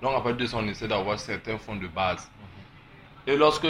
Donc, 0.00 0.12
à 0.12 0.20
partir 0.20 0.36
de 0.36 0.46
ça, 0.46 0.56
on 0.58 0.68
essaie 0.68 0.88
d'avoir 0.88 1.18
certains 1.18 1.58
fonds 1.58 1.76
de 1.76 1.88
base. 1.88 2.30
Et 3.26 3.36
lorsque 3.36 3.66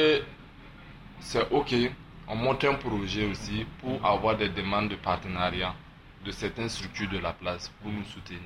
c'est 1.20 1.50
OK, 1.50 1.74
on 2.28 2.36
monte 2.36 2.64
un 2.64 2.74
projet 2.74 3.26
aussi 3.26 3.66
pour 3.80 4.04
avoir 4.04 4.36
des 4.36 4.50
demandes 4.50 4.90
de 4.90 4.96
partenariat 4.96 5.74
de 6.26 6.32
certaines 6.32 6.68
structures 6.68 7.08
de 7.08 7.18
la 7.18 7.32
place 7.32 7.70
pour 7.80 7.90
nous 7.90 8.04
soutenir. 8.04 8.40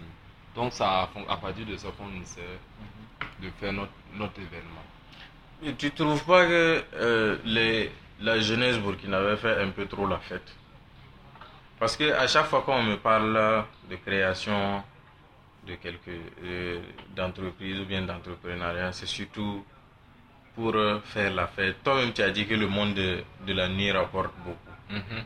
Donc, 0.55 0.73
ça, 0.73 1.09
à 1.29 1.37
partir 1.37 1.67
de 1.67 1.77
ça 1.77 1.89
qu'on 1.97 2.13
essaie 2.21 2.59
de 3.43 3.49
faire 3.59 3.73
notre, 3.73 3.93
notre 4.15 4.39
événement. 4.41 4.85
Et 5.63 5.75
tu 5.75 5.91
trouves 5.91 6.25
pas 6.25 6.47
que 6.47 6.85
euh, 6.95 7.39
les, 7.45 7.91
la 8.21 8.39
jeunesse 8.41 8.79
burkinabé 8.79 9.37
fait 9.37 9.63
un 9.63 9.71
peu 9.71 9.87
trop 9.87 10.07
la 10.07 10.19
fête? 10.19 10.55
Parce 11.79 11.97
que 11.97 12.13
à 12.13 12.27
chaque 12.27 12.47
fois 12.47 12.63
qu'on 12.63 12.83
me 12.83 12.97
parle 12.97 13.65
de 13.89 13.97
création 13.97 14.83
de 15.67 15.75
quelques 15.77 16.21
euh, 16.43 16.81
d'entreprises 17.15 17.81
ou 17.81 17.85
bien 17.87 18.03
d'entrepreneuriat, 18.03 18.93
c'est 18.93 19.07
surtout 19.07 19.65
pour 20.55 20.75
euh, 20.75 21.01
faire 21.05 21.33
la 21.33 21.47
fête. 21.47 21.83
Toi-même, 21.83 22.13
tu 22.13 22.23
as 22.23 22.31
dit 22.31 22.47
que 22.47 22.55
le 22.55 22.67
monde 22.67 22.95
de, 22.95 23.23
de 23.47 23.53
la 23.53 23.69
nuit 23.69 23.91
rapporte 23.93 24.35
beaucoup. 24.45 24.59
Mhm. 24.91 25.25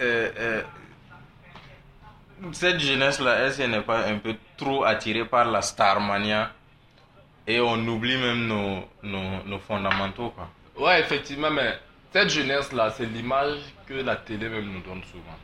Euh, 0.00 0.30
euh, 0.38 0.62
cette 2.52 2.80
jeunesse-là, 2.80 3.44
est-ce 3.46 3.58
qu'elle 3.58 3.70
n'est 3.70 3.80
pas 3.82 4.06
un 4.06 4.18
peu 4.18 4.34
trop 4.56 4.84
attirée 4.84 5.24
par 5.24 5.50
la 5.50 5.62
starmania 5.62 6.50
et 7.46 7.60
on 7.60 7.76
oublie 7.88 8.16
même 8.16 8.46
nos, 8.46 8.84
nos, 9.02 9.42
nos 9.44 9.58
fondamentaux 9.58 10.30
quoi? 10.30 10.48
Ouais, 10.78 11.00
effectivement, 11.00 11.50
mais 11.50 11.78
cette 12.12 12.30
jeunesse-là, 12.30 12.90
c'est 12.90 13.06
l'image 13.06 13.58
que 13.86 13.94
la 13.94 14.16
télé 14.16 14.48
même 14.48 14.72
nous 14.72 14.80
donne 14.80 15.02
souvent. 15.04 15.38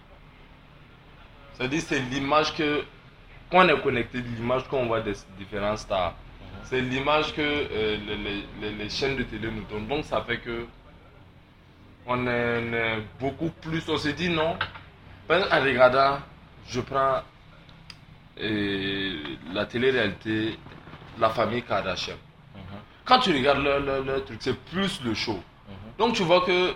C'est-à-dire, 1.54 1.82
c'est 1.82 2.00
l'image 2.00 2.54
que, 2.56 2.84
quand 3.50 3.64
on 3.64 3.68
est 3.68 3.80
connecté, 3.82 4.18
l'image 4.18 4.64
qu'on 4.68 4.86
voit 4.86 5.00
des 5.00 5.14
différents 5.38 5.76
stars, 5.76 6.14
c'est 6.64 6.80
l'image 6.80 7.34
que 7.34 7.40
euh, 7.42 7.96
les, 8.06 8.16
les- 8.16 8.46
les- 8.60 8.72
les 8.72 8.88
chaînes 8.90 9.16
de 9.16 9.24
télé 9.24 9.50
nous 9.50 9.64
donnent. 9.64 9.86
Donc, 9.88 10.04
ça 10.04 10.22
fait 10.22 10.38
que, 10.38 10.66
on 12.06 12.26
est, 12.26 12.58
on 12.58 12.72
est 12.72 12.98
beaucoup 13.20 13.50
plus, 13.60 13.86
on 13.88 13.96
se 13.98 14.08
dit 14.08 14.28
non. 14.30 14.56
En 15.28 15.60
regardant, 15.62 16.18
je 16.70 16.80
prends 16.80 17.22
euh, 18.40 19.22
la 19.52 19.66
télé-réalité, 19.66 20.58
la 21.18 21.28
famille 21.30 21.62
Kardashian. 21.62 22.14
Quand 23.04 23.18
tu 23.18 23.32
regardes 23.32 23.58
leur, 23.62 23.80
leur- 23.80 24.04
leur 24.04 24.24
truc, 24.24 24.38
c'est 24.40 24.56
plus 24.56 25.02
le 25.02 25.14
show. 25.14 25.42
Donc 25.98 26.14
tu 26.14 26.22
vois 26.22 26.42
que 26.42 26.72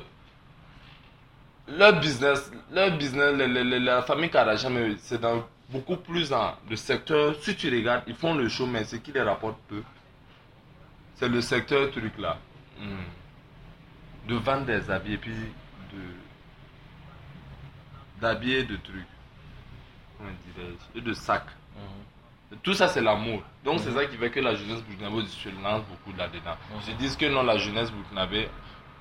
leur 1.69 1.99
business, 2.01 2.51
leur 2.73 2.97
business, 2.99 3.35
le- 3.37 3.47
le- 3.47 3.63
le- 3.63 3.79
la 3.79 4.03
famille 4.03 4.31
Kardashian, 4.31 4.73
c'est 4.99 5.21
dans 5.21 5.47
beaucoup 5.71 5.97
plus 5.97 6.29
dans 6.31 6.55
le 6.69 6.77
secteur. 6.77 7.35
Si 7.41 7.55
tu 7.57 7.71
regardes, 7.75 8.03
ils 8.07 8.15
font 8.17 8.35
le 8.35 8.49
show, 8.49 8.67
mais 8.67 8.85
ce 8.85 8.97
qui 8.97 9.13
les 9.13 9.23
rapporte 9.23 9.57
peu, 9.69 9.83
c'est 11.15 11.29
le 11.29 11.41
secteur 11.41 11.91
truc 11.93 12.19
là. 12.19 12.37
Hmm. 12.81 13.07
De 14.29 14.35
vendre 14.37 14.65
des 14.67 14.91
habits 14.91 15.15
et 15.15 15.19
puis 15.19 15.33
de 15.33 16.01
d'habiller 18.21 18.65
de 18.65 18.77
trucs. 18.77 19.07
Comment 20.17 20.31
dirais-je, 20.55 20.99
et 20.99 21.03
de 21.03 21.13
sacs. 21.15 21.47
Mhm. 21.77 22.59
Tout 22.63 22.75
ça, 22.75 22.89
c'est 22.89 23.01
l'amour. 23.01 23.43
Donc, 23.65 23.81
c'est 23.81 23.91
Mhm. 23.91 23.97
ça 23.97 24.07
qui 24.07 24.17
fait 24.17 24.31
que 24.31 24.41
la 24.41 24.55
jeunesse 24.55 24.83
burkinabé 24.83 25.27
se 25.27 25.49
lance 25.63 25.83
beaucoup 25.85 26.17
là-dedans. 26.17 26.57
Mhm. 26.73 26.81
Je 26.87 26.93
dis 26.93 27.17
que 27.17 27.27
non, 27.27 27.43
la 27.43 27.57
jeunesse 27.59 27.91
burkinabé, 27.91 28.49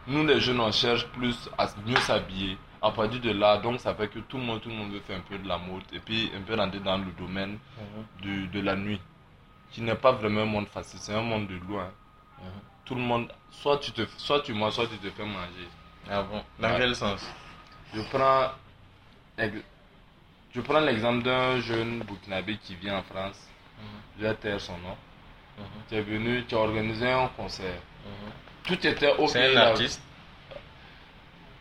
nous 0.08 0.26
les 0.26 0.40
jeunes, 0.40 0.60
on 0.60 0.72
cherche 0.72 1.06
plus 1.08 1.50
à 1.58 1.68
mieux 1.86 1.96
s'habiller. 1.98 2.58
À 2.82 2.92
partir 2.92 3.22
de 3.22 3.32
là, 3.32 3.58
donc 3.58 3.80
ça 3.80 3.94
fait 3.96 4.10
que 4.10 4.20
tout 4.20 4.38
le 4.38 4.44
monde, 4.44 4.60
tout 4.62 4.68
le 4.70 4.76
monde 4.76 4.92
veut 4.92 5.00
faire 5.00 5.18
un 5.18 5.22
peu 5.22 5.38
de 5.38 5.48
la 5.48 5.58
mode 5.58 5.84
et 5.94 6.00
puis 6.00 6.30
un 6.36 6.42
peu 6.42 6.56
rentrer 6.56 6.80
dans 6.82 6.98
le 6.98 7.12
domaine 7.18 7.52
Mhm. 7.78 8.22
du- 8.22 8.48
de 8.48 8.60
la 8.60 8.76
nuit, 8.76 9.00
qui 9.72 9.82
n'est 9.82 9.96
pas 9.96 10.12
vraiment 10.12 10.42
un 10.42 10.46
monde 10.46 10.68
facile, 10.68 11.00
c'est 11.00 11.14
un 11.14 11.22
monde 11.22 11.48
de 11.48 11.56
loin. 11.68 11.90
Tout 12.86 12.96
le 12.96 13.02
monde, 13.02 13.32
soit 13.52 13.78
tu 13.78 13.94
te, 13.94 14.02
soit 14.18 14.42
tu 14.42 14.54
manges, 14.54 14.74
soit 14.74 14.88
tu 14.88 14.98
te 14.98 15.10
fais 15.12 15.24
manger. 15.24 15.70
Ah 16.12 16.24
bon? 16.24 16.44
Dans 16.60 16.72
Ouais. 16.72 16.78
quel 16.80 16.94
sens? 16.96 17.26
Je 17.94 18.02
prends, 18.12 18.52
je 20.54 20.62
prends 20.62 20.80
l'exemple 20.80 21.24
d'un 21.24 21.60
jeune 21.60 22.00
burkinabé 22.04 22.58
qui 22.58 22.76
vient 22.76 22.98
en 23.00 23.04
France. 23.04 23.50
Je 24.18 24.26
vais 24.26 24.36
taire 24.36 24.62
son 24.62 24.78
nom. 24.78 24.96
Mhm. 25.58 25.66
Tu 25.90 25.96
es 25.96 26.02
venu, 26.02 26.46
tu 26.46 26.56
as 26.56 26.60
organisé 26.60 27.10
un 27.12 27.28
concert. 27.30 27.82
Mhm. 28.06 28.32
Tout 28.64 28.88
était 28.88 29.14
ok. 29.18 29.30
C'est 29.30 29.56
un 29.56 29.60
artiste? 29.60 30.02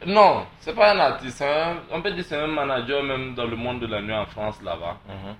Non, 0.07 0.47
c'est 0.61 0.75
pas 0.75 0.93
un 0.95 0.99
artiste. 0.99 1.41
un- 1.43 1.77
on 1.91 2.03
peut 2.03 2.11
dire 2.11 2.23
que 2.25 2.29
c'est 2.29 2.37
un 2.37 2.47
manager 2.49 3.03
même 3.03 3.35
dans 3.35 3.47
le 3.47 3.57
monde 3.57 3.81
de 3.81 3.87
la 3.87 4.03
nuit 4.03 4.13
en 4.15 4.27
France 4.27 4.61
là-bas. 4.63 4.99
Mhm. 5.09 5.37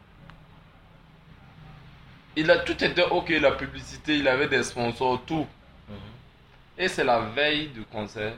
Il 2.37 2.51
a 2.51 2.59
tout 2.61 2.83
était 2.83 3.05
ok, 3.11 3.29
la 3.41 3.53
publicité, 3.53 4.17
il 4.19 4.27
avait 4.29 4.49
des 4.49 4.63
sponsors, 4.63 5.23
tout. 5.27 5.47
Mhm. 5.89 5.97
Et 6.79 6.89
c'est 6.89 7.05
la 7.05 7.21
veille 7.21 7.69
du 7.69 7.85
concert 7.85 8.35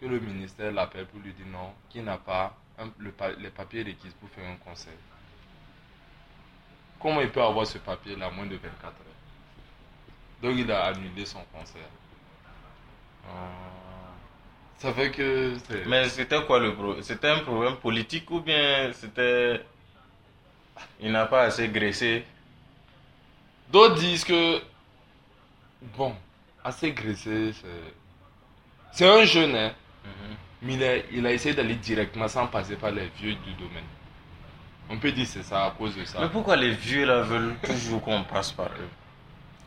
que 0.00 0.06
le 0.06 0.18
ministère 0.20 0.72
l'appelle 0.72 1.06
pour 1.06 1.20
lui 1.20 1.32
dire 1.32 1.46
non, 1.52 1.72
qu'il 1.90 2.04
n'a 2.04 2.16
pas 2.16 2.54
un- 2.78 2.92
le 2.98 3.12
les 3.38 3.50
papiers 3.50 3.82
requis 3.82 4.10
pour 4.20 4.28
faire 4.30 4.48
un 4.48 4.56
concert. 4.56 4.92
Comment 7.00 7.20
il 7.20 7.30
peut 7.30 7.42
avoir 7.42 7.66
ce 7.66 7.78
papier-là 7.78 8.30
moins 8.30 8.46
de 8.46 8.56
24 8.56 8.86
heures? 8.86 9.16
Donc 10.42 10.54
il 10.56 10.70
a 10.70 10.84
annulé 10.86 11.24
son 11.26 11.44
concert. 11.52 11.88
Ça 14.78 14.92
fait 14.92 15.10
que 15.10 15.56
c'est... 15.68 15.86
Mais 15.86 16.08
c'était 16.08 16.44
quoi 16.44 16.58
le 16.58 16.74
problème 16.74 17.02
C'était 17.02 17.28
un 17.28 17.40
problème 17.40 17.76
politique 17.76 18.30
ou 18.30 18.40
bien 18.40 18.92
c'était. 18.92 19.64
Il 21.00 21.12
n'a 21.12 21.26
pas 21.26 21.42
assez 21.44 21.68
graissé? 21.68 22.24
D'autres 23.70 23.96
disent 23.96 24.24
que, 24.24 24.62
bon, 25.96 26.14
assez 26.62 26.92
graissé, 26.92 27.52
c'est... 27.52 27.94
C'est 28.92 29.08
un 29.08 29.24
jeune, 29.24 29.56
hein, 29.56 29.74
Mhm. 30.04 30.36
Mais 30.64 30.74
il 30.74 30.84
a, 30.84 30.96
il 31.12 31.26
a 31.26 31.32
essayé 31.32 31.54
d'aller 31.54 31.74
directement 31.74 32.28
sans 32.28 32.46
passer 32.46 32.76
par 32.76 32.90
les 32.90 33.10
vieux 33.18 33.34
du 33.34 33.52
domaine. 33.54 33.84
On 34.90 34.98
peut 34.98 35.12
dire 35.12 35.24
que 35.24 35.30
c'est 35.30 35.42
ça 35.42 35.66
à 35.66 35.70
cause 35.70 35.96
de 35.96 36.04
ça. 36.04 36.20
Mais 36.20 36.28
pourquoi 36.28 36.56
les 36.56 36.72
vieux 36.72 37.06
là 37.06 37.20
veulent 37.20 37.54
toujours 37.62 38.02
qu'on 38.02 38.22
passe 38.24 38.52
par 38.52 38.66
eux? 38.66 38.88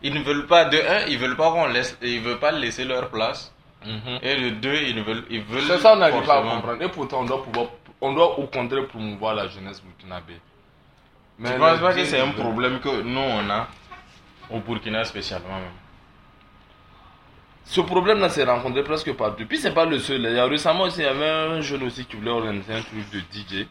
Ils 0.04 0.14
ne 0.14 0.22
veulent 0.22 0.46
pas, 0.46 0.66
de 0.66 0.78
un, 0.78 1.06
ils 1.08 1.18
veulent 1.18 1.36
pas 1.36 1.52
qu'on 1.52 1.68
laisse, 1.68 1.98
ils 2.02 2.22
veulent 2.22 2.40
pas 2.40 2.52
laisser 2.52 2.86
leur 2.86 3.10
place. 3.10 3.54
Mhm. 3.86 4.20
Et 4.22 4.36
de 4.36 4.50
deux, 4.52 4.76
ils 4.76 4.96
ne 4.96 5.02
veulent, 5.02 5.26
ils 5.30 5.42
veulent. 5.42 5.64
C'est 5.64 5.80
ça, 5.80 5.94
on 5.94 5.98
n'arrive 5.98 6.24
pas 6.24 6.40
à 6.40 6.42
comprendre. 6.42 6.82
Et 6.82 6.90
pourtant, 6.90 7.22
on 7.22 7.26
doit, 7.26 7.44
pouvoir, 7.44 7.68
on 8.02 8.14
doit 8.14 8.38
au 8.40 8.48
contraire 8.48 8.88
promouvoir 8.88 9.34
la 9.36 9.48
jeunesse 9.48 9.82
burkinabé. 9.82 10.40
Tu 11.44 11.52
les 11.52 11.58
penses 11.58 11.80
pas 11.80 11.94
que 11.94 12.04
c'est 12.06 12.20
un 12.20 12.32
problème 12.32 12.80
que 12.80 13.02
nous 13.02 13.20
on 13.20 13.50
a 13.50 13.68
au 14.50 14.60
Burkina 14.60 15.04
spécialement 15.04 15.60
même? 15.60 15.87
Ce 17.70 17.82
problème-là 17.82 18.30
s'est 18.30 18.46
rencontré 18.46 18.82
presque 18.82 19.12
partout. 19.14 19.46
Puis 19.46 19.58
c'est 19.58 19.74
pas 19.74 19.84
le 19.86 20.00
seul. 20.00 20.22
Il 20.22 20.32
y 20.34 20.40
a 20.40 20.46
récemment 20.46 20.84
aussi, 20.86 21.00
il 21.00 21.04
y 21.04 21.06
avait 21.06 21.28
un 21.30 21.60
jeune 21.62 21.84
aussi 21.84 22.06
qui 22.06 22.16
voulait 22.16 22.32
organiser 22.32 22.74
un 22.74 22.82
truc 22.82 23.10
de 23.12 23.20
DJ. 23.20 23.68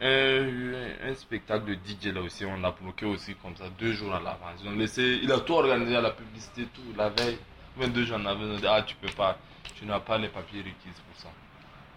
Un, 0.00 1.14
spectacle 1.14 1.66
de 1.66 1.74
DJ 1.74 2.14
là 2.14 2.22
aussi, 2.22 2.44
on 2.46 2.56
l'a 2.60 2.70
bloqué 2.70 3.04
aussi 3.06 3.34
comme 3.36 3.54
ça, 3.56 3.64
deux 3.78 3.92
jours 3.92 4.14
à 4.14 4.20
l'avance. 4.20 4.60
Ils 4.62 4.68
ont 4.68 4.76
laissé, 4.76 5.20
il 5.22 5.30
a 5.32 5.38
tout 5.40 5.52
organisé 5.54 5.96
à 5.96 6.00
la 6.00 6.10
publicité, 6.10 6.66
tout, 6.74 6.80
la 6.96 7.10
veille. 7.10 7.38
Même 7.78 7.90
deux 7.92 8.04
jours 8.04 8.16
en 8.18 8.24
avance, 8.26 8.42
on 8.54 8.56
dit, 8.58 8.66
ah 8.66 8.82
tu 8.82 8.94
peux 8.96 9.08
pas, 9.12 9.38
tu 9.74 9.84
n'as 9.84 10.00
pas 10.00 10.16
les 10.18 10.28
papiers 10.28 10.60
requis 10.60 10.72
pour 11.10 11.20
ça. 11.20 11.28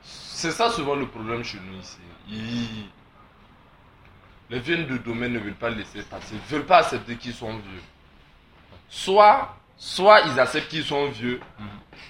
C'est 0.02 0.52
ça 0.52 0.70
souvent 0.70 0.96
le 0.96 1.08
problème 1.08 1.44
chez 1.44 1.58
nous 1.60 1.80
ici. 1.80 1.98
Ils- 2.30 2.90
Les 4.50 4.60
vieux 4.60 4.78
de 4.84 4.98
domaine 4.98 5.34
ne 5.34 5.40
veulent 5.40 5.54
pas 5.54 5.70
laisser 5.70 6.02
passer, 6.04 6.36
ne 6.36 6.40
veulent 6.56 6.66
pas 6.66 6.80
accepter 6.80 7.16
qu'ils 7.16 7.34
sont 7.34 7.52
vieux. 7.54 7.84
Soit, 8.90 9.56
soit 9.80 10.22
ils 10.28 10.40
acceptent 10.40 10.68
qu'ils 10.70 10.84
sont 10.84 11.08
vieux, 11.10 11.40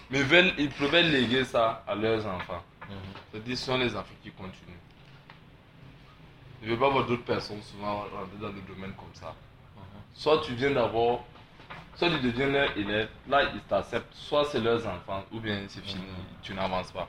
mais 0.10 0.24
veulent, 0.24 0.54
ils 0.58 0.70
préfèrent 0.70 1.04
léguer 1.08 1.46
ça 1.46 1.84
à 1.88 1.96
leurs 1.96 2.26
enfants. 2.26 2.64
C'est-à-dire, 3.32 3.58
ce 3.58 3.66
sont 3.66 3.78
les 3.78 3.96
enfants 3.96 4.16
qui 4.24 4.32
continuent. 4.32 4.74
Ils 6.62 6.66
ne 6.66 6.72
veulent 6.72 6.80
pas 6.80 6.90
voir 6.90 7.06
d'autres 7.06 7.24
personnes 7.24 7.62
souvent 7.62 8.00
rentrer 8.00 8.38
dans 8.42 8.48
le 8.50 8.62
domaine 8.62 8.94
comme 8.94 9.14
ça. 9.14 9.34
Soit 10.14 10.42
tu 10.42 10.54
viens 10.56 10.72
d'avoir, 10.72 11.20
soit 11.96 12.10
tu 12.10 12.20
deviens 12.20 12.48
leur 12.48 12.76
élève, 12.76 13.10
là 13.30 13.44
ils 13.54 13.62
t'acceptent, 13.62 14.14
soit 14.14 14.44
c'est 14.46 14.60
leurs 14.60 14.86
enfants, 14.88 15.24
ou 15.32 15.40
bien 15.40 15.62
c'est 15.70 15.84
fini, 15.86 16.04
tu 16.42 16.54
n'avances 16.54 16.92
pas. 16.92 17.08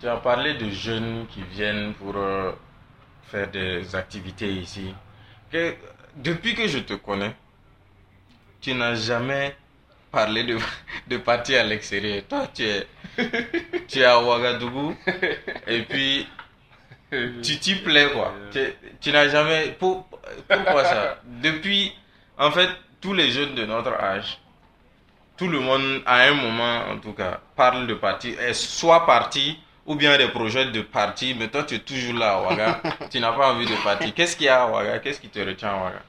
Tu 0.00 0.08
as 0.08 0.16
parlé 0.16 0.54
de 0.54 0.68
jeunes 0.70 1.26
qui 1.28 1.42
viennent 1.42 1.94
pour 1.94 2.16
euh, 2.16 2.52
faire 3.24 3.48
des 3.50 3.94
activités 3.94 4.52
ici. 4.52 4.92
Que- 5.52 5.76
depuis 6.16 6.54
que 6.54 6.66
je 6.66 6.78
te 6.80 6.94
connais, 6.94 7.34
tu 8.64 8.74
n'as 8.74 8.94
jamais 8.94 9.54
parlé 10.10 10.42
de, 10.44 10.58
de 11.08 11.16
partir 11.18 11.60
à 11.60 11.64
l'extérieur. 11.64 12.22
Toi, 12.28 12.48
tu 12.54 12.64
es, 12.64 12.86
tu 13.88 14.02
à 14.04 14.20
Ouagadougou 14.22 14.96
et 15.66 15.82
puis 15.82 16.26
tu 17.42 17.58
t'y 17.58 17.74
plais 17.76 18.10
quoi. 18.12 18.32
Tu, 19.00 19.12
n'as 19.12 19.28
jamais. 19.28 19.68
pour- 19.78 20.08
pourquoi 20.48 20.84
ça? 20.84 21.20
Depuis, 21.42 21.92
en 22.38 22.50
fait, 22.50 22.68
tous 23.00 23.12
les 23.12 23.30
jeunes 23.30 23.54
de 23.54 23.66
notre 23.66 23.92
âge, 23.92 24.38
tout 25.36 25.48
le 25.48 25.60
monde, 25.60 26.02
à 26.06 26.22
un 26.22 26.32
moment 26.34 26.84
en 26.90 26.98
tout 26.98 27.12
cas, 27.12 27.40
parle 27.54 27.86
de 27.86 27.94
partir, 27.94 28.40
est 28.40 28.54
soit 28.54 29.04
parti 29.04 29.58
ou 29.84 29.94
bien 29.96 30.16
des 30.16 30.28
projets 30.28 30.66
de 30.70 30.80
partir, 30.80 31.36
mais 31.38 31.48
toi 31.48 31.64
tu 31.64 31.74
es 31.74 31.78
toujours 31.80 32.18
là 32.18 32.34
à 32.34 32.40
Ouaga, 32.42 32.80
tu 33.10 33.20
n'as 33.20 33.32
pas 33.32 33.52
envie 33.52 33.66
de 33.66 33.76
partir. 33.84 34.14
Qu'est-ce 34.14 34.36
qu'il 34.36 34.46
y 34.46 34.48
a 34.48 34.62
à 34.62 34.66
Ouaga? 34.70 34.98
Qu'est-ce 35.00 35.20
qui 35.20 35.28
te 35.28 35.38
retient 35.40 35.68
à 35.70 35.76
Ouaga? 35.76 36.02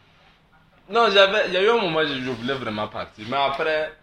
Non, 0.90 1.10
j'avais, 1.12 1.48
il 1.48 1.54
y 1.54 1.58
a 1.58 1.64
eu 1.64 1.70
un 1.70 1.82
moment 1.82 2.00
où 2.00 2.06
je, 2.08 2.30
voulais 2.30 2.54
vraiment 2.54 2.88
partir. 2.88 3.26
Mais 3.30 3.38
après, 3.38 3.94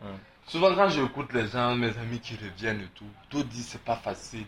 souvent 0.47 0.75
quand 0.75 0.89
j'écoute 0.89 1.33
les 1.33 1.47
gens, 1.49 1.75
mes 1.77 1.97
amis 1.99 2.19
qui 2.21 2.35
reviennent 2.37 2.81
et 2.83 2.89
tout, 2.95 3.07
tout 3.31 3.43
disent 3.45 3.69
c'est 3.69 3.85
pas 3.85 3.97
facile. 3.97 4.47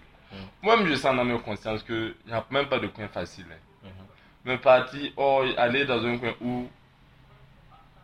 Moi-même, 0.63 0.87
je 0.89 0.95
sens 0.95 1.15
dans 1.17 1.25
mes 1.25 1.39
conscience 1.39 1.83
qu'il 1.85 2.15
n'y 2.27 2.33
a 2.33 2.45
même 2.51 2.67
pas 2.67 2.81
de 2.81 2.89
coin 2.89 3.07
facile. 3.09 3.47
hein. 3.53 3.57
Mhm. 3.85 3.91
Mais 4.45 4.59
partir, 4.59 5.13
oh, 5.17 5.45
aller 5.57 5.85
dans 5.85 6.05
un 6.05 6.19
coin 6.19 6.35
où. 6.41 6.69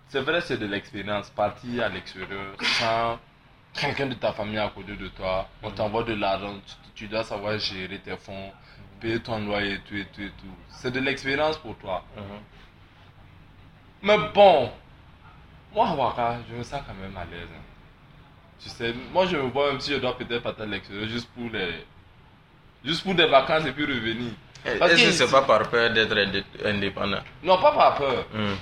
C'est 0.09 0.21
vrai, 0.21 0.41
c'est 0.41 0.57
de 0.57 0.67
l'expérience. 0.67 1.31
Partir 1.31 1.85
à 1.85 1.89
l'extérieur 1.89 2.55
sans 2.61 3.19
quelqu'un 3.75 4.07
de 4.07 4.15
ta 4.15 4.33
famille 4.33 4.59
à 4.59 4.69
côté 4.69 4.97
de 4.97 5.09
toi, 5.09 5.49
on 5.63 5.71
t'envoie 5.71 6.03
de 6.05 6.15
l'argent, 6.15 6.55
tu, 6.67 6.75
tu 6.95 7.09
dois 7.09 7.23
savoir 7.25 7.59
gérer 7.59 7.99
tes 7.99 8.17
fonds, 8.17 8.53
payer 9.01 9.21
ton 9.21 9.39
loyer 9.45 9.75
et 9.75 9.81
tout 9.81 9.95
et 9.97 10.07
tout 10.07 10.23
et 10.23 10.31
tout. 10.31 10.55
C'est 10.71 10.91
de 10.91 11.01
l'expérience 11.01 11.57
pour 11.59 11.77
toi. 11.79 12.05
Mais 14.03 14.17
bon, 14.35 14.71
moi, 15.75 15.89
à 15.89 15.95
Ouaka, 15.95 16.39
je 16.51 16.57
me 16.57 16.63
sens 16.63 16.81
quand 16.87 16.95
même 16.95 17.17
à 17.17 17.25
l'aise. 17.25 17.49
hein. 17.55 17.63
Tu 18.63 18.69
sais, 18.69 18.95
moi, 19.13 19.27
je 19.27 19.37
me 19.37 19.43
vois 19.43 19.71
même 19.73 19.81
si 19.81 19.93
je 19.93 19.99
dois 19.99 20.17
peut-être 20.17 20.43
partir 20.43 20.65
à 20.65 20.67
l'extérieur 20.67 21.09
juste 21.09 21.29
pour 21.35 21.51
les. 21.53 21.85
Juste 22.85 23.03
pour 23.03 23.15
des 23.15 23.27
vacances 23.27 23.67
et 23.67 23.73
puis 23.73 23.85
revenir. 23.85 24.33
Parce 24.79 24.93
Est-ce 24.93 25.05
que 25.07 25.11
c'est 25.13 25.31
pas 25.31 25.43
par 25.43 25.69
peur 25.71 25.91
d'être 25.93 26.15
indé- 26.15 26.45
indépendant? 26.65 27.21
Non, 27.43 27.59
pas 27.59 27.73
par 27.73 27.97
peur. 27.97 28.27
Mhm. 28.35 28.57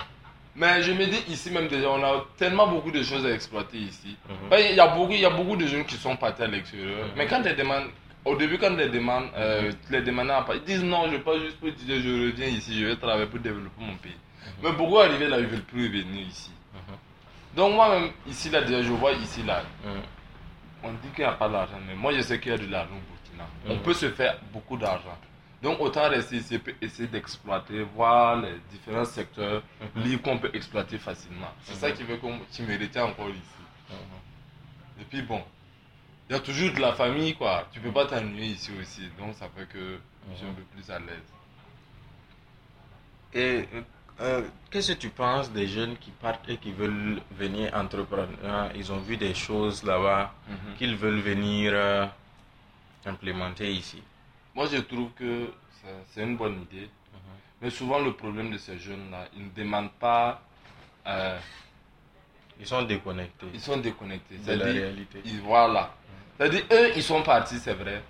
Mais 0.57 0.83
je 0.83 0.93
me 0.93 1.07
dis 1.07 1.23
ici 1.29 1.51
même 1.53 1.69
déjà, 1.69 1.89
on 1.91 2.03
a 2.03 2.25
tellement 2.37 2.67
beaucoup 2.67 2.91
de 2.91 3.03
choses 3.03 3.25
à 3.27 3.31
exploiter 3.31 3.79
ici. 3.79 4.17
Mhm. 4.29 4.49
Ben, 4.51 4.59
Il 4.71 4.77
y, 4.77 4.81
a 4.81 4.89
beaucoup, 4.89 5.13
il 5.13 5.21
y 5.21 5.25
a 5.25 5.31
beaucoup 5.31 5.57
de 5.57 5.67
jeunes 5.67 5.85
qui 5.85 5.95
sont 5.97 6.17
partis 6.17 6.43
à 6.43 6.47
l'extérieur. 6.49 7.07
Mhm. 7.07 7.13
Mais 7.17 7.27
quand 7.27 7.43
ils 7.45 7.55
demandent, 7.57 7.91
au 8.25 8.37
début, 8.37 8.59
quand 8.59 8.77
ils 8.79 8.91
demandent, 8.91 9.31
euh, 9.37 9.73
les 9.91 10.03
demandants, 10.03 10.45
ils 10.55 10.63
disent 10.65 10.83
non, 10.85 11.07
je 11.09 11.13
ne 11.15 11.19
pas 11.19 11.39
juste 11.39 11.59
pour 11.59 11.71
dire 11.71 12.01
je 12.03 12.27
reviens 12.27 12.47
ici, 12.49 12.79
je 12.81 12.87
vais 12.87 12.97
travailler 12.97 13.27
pour 13.27 13.39
développer 13.41 13.81
mon 13.81 13.95
pays. 13.97 14.17
Mais 14.63 14.73
beaucoup 14.73 14.99
arrivés 14.99 15.29
là, 15.29 15.39
ils 15.39 15.45
ne 15.45 15.49
veulent 15.49 15.63
plus 15.63 15.89
venir 15.89 16.27
ici. 16.27 16.51
Mhm. 16.75 16.97
Donc 17.57 17.75
moi-même, 17.75 18.11
ici 18.27 18.51
là, 18.51 18.61
déjà, 18.63 18.83
je 18.83 18.93
vois 18.93 19.13
ici 19.13 19.43
là, 19.43 19.63
Mhm. 19.85 20.03
on 20.85 20.93
dit 20.93 21.09
qu'il 21.15 21.25
n'y 21.25 21.31
a 21.31 21.33
pas 21.33 21.49
d'argent, 21.49 21.79
mais 21.87 21.95
moi 21.95 22.13
je 22.13 22.21
sais 22.23 22.39
qu'il 22.41 22.53
y 22.53 22.55
a 22.55 22.59
de 22.59 22.67
l'argent 22.67 22.95
au 22.95 23.13
Burkina. 23.13 23.47
On 23.69 23.75
Mhm. 23.77 23.83
peut 23.83 23.95
se 23.95 24.11
faire 24.11 24.39
beaucoup 24.53 24.77
d'argent. 24.77 25.17
Donc 25.63 25.81
autant 25.81 26.09
rester 26.09 26.37
ici 26.37 26.55
et 26.55 26.85
essayer 26.85 27.09
d'exploiter, 27.09 27.83
voir 27.83 28.37
les 28.37 28.61
différents 28.71 29.05
secteurs 29.05 29.63
Mhm. 29.97 30.03
libres 30.05 30.23
qu'on 30.23 30.39
peut 30.39 30.51
exploiter 30.55 30.99
facilement. 30.99 31.53
C'est 31.65 31.75
ça 31.75 31.89
Mhm. 31.89 31.95
qui 31.95 32.03
veut 32.05 32.17
qu'on 32.19 32.39
qui 32.51 32.63
me 32.63 32.75
encore 33.03 33.31
ici. 33.31 33.41
Mhm. 33.91 35.01
Et 35.01 35.05
puis 35.05 35.23
bon, 35.23 35.43
il 36.29 36.35
y 36.35 36.37
a 36.37 36.41
toujours 36.41 36.73
de 36.75 36.81
la 36.81 36.93
famille 36.93 37.35
quoi. 37.35 37.67
Tu 37.73 37.81
peux 37.81 37.91
pas 37.91 38.07
t'ennuyer 38.07 38.47
ici 38.53 38.71
aussi. 38.81 39.09
Donc 39.19 39.35
ça 39.35 39.49
fait 39.57 39.67
que 39.67 39.99
je 40.31 40.37
suis 40.37 40.47
un 40.47 40.53
peu 40.53 40.63
plus 40.63 40.89
à 40.91 40.99
l'aise. 41.01 41.33
Et 43.35 43.69
euh, 44.21 44.43
qu'est-ce 44.71 44.93
que 44.93 44.99
tu 44.99 45.11
penses 45.11 45.51
des 45.53 45.67
jeunes 45.69 45.97
qui 45.97 46.11
partent 46.11 46.49
et 46.49 46.57
qui 46.57 46.73
veulent 46.73 47.21
venir 47.31 47.73
entreprendre? 47.75 48.29
Ils 48.75 48.91
ont 48.93 48.99
vu 48.99 49.17
des 49.17 49.35
choses 49.35 49.83
là-bas 49.85 50.33
qu'ils 50.79 50.97
veulent 50.97 51.21
venir 51.21 51.73
euh, 51.75 52.07
implémenter 53.07 53.73
ici. 53.73 54.03
moi 54.55 54.67
je 54.73 54.79
trouve 54.79 55.11
que 55.13 55.51
c'est- 55.81 56.05
c'est 56.11 56.23
une 56.23 56.37
bonne 56.37 56.63
idée. 56.63 56.91
Mais 57.61 57.71
souvent 57.71 57.99
le 58.01 58.13
problème 58.13 58.51
de 58.53 58.59
ces 58.59 58.79
jeunes-là, 58.79 59.27
ils 59.37 59.45
ne 59.45 59.51
demandent 59.51 59.93
pas, 59.93 60.41
euh, 61.07 61.39
Ils 62.61 62.67
sont 62.67 62.83
déconnectés 62.83 63.47
ils 63.55 63.61
sont 63.61 63.77
déconnectés. 63.77 64.37
de 64.39 64.53
la 64.55 64.65
réalité. 64.65 65.21
ils- 65.25 65.41
voilà. 65.41 65.95
C'est-à-dire, 66.37 66.65
eux, 66.73 66.91
ils 66.97 67.03
sont 67.03 67.23
partis, 67.23 67.59
c'est 67.59 67.75
vrai. 67.75 68.03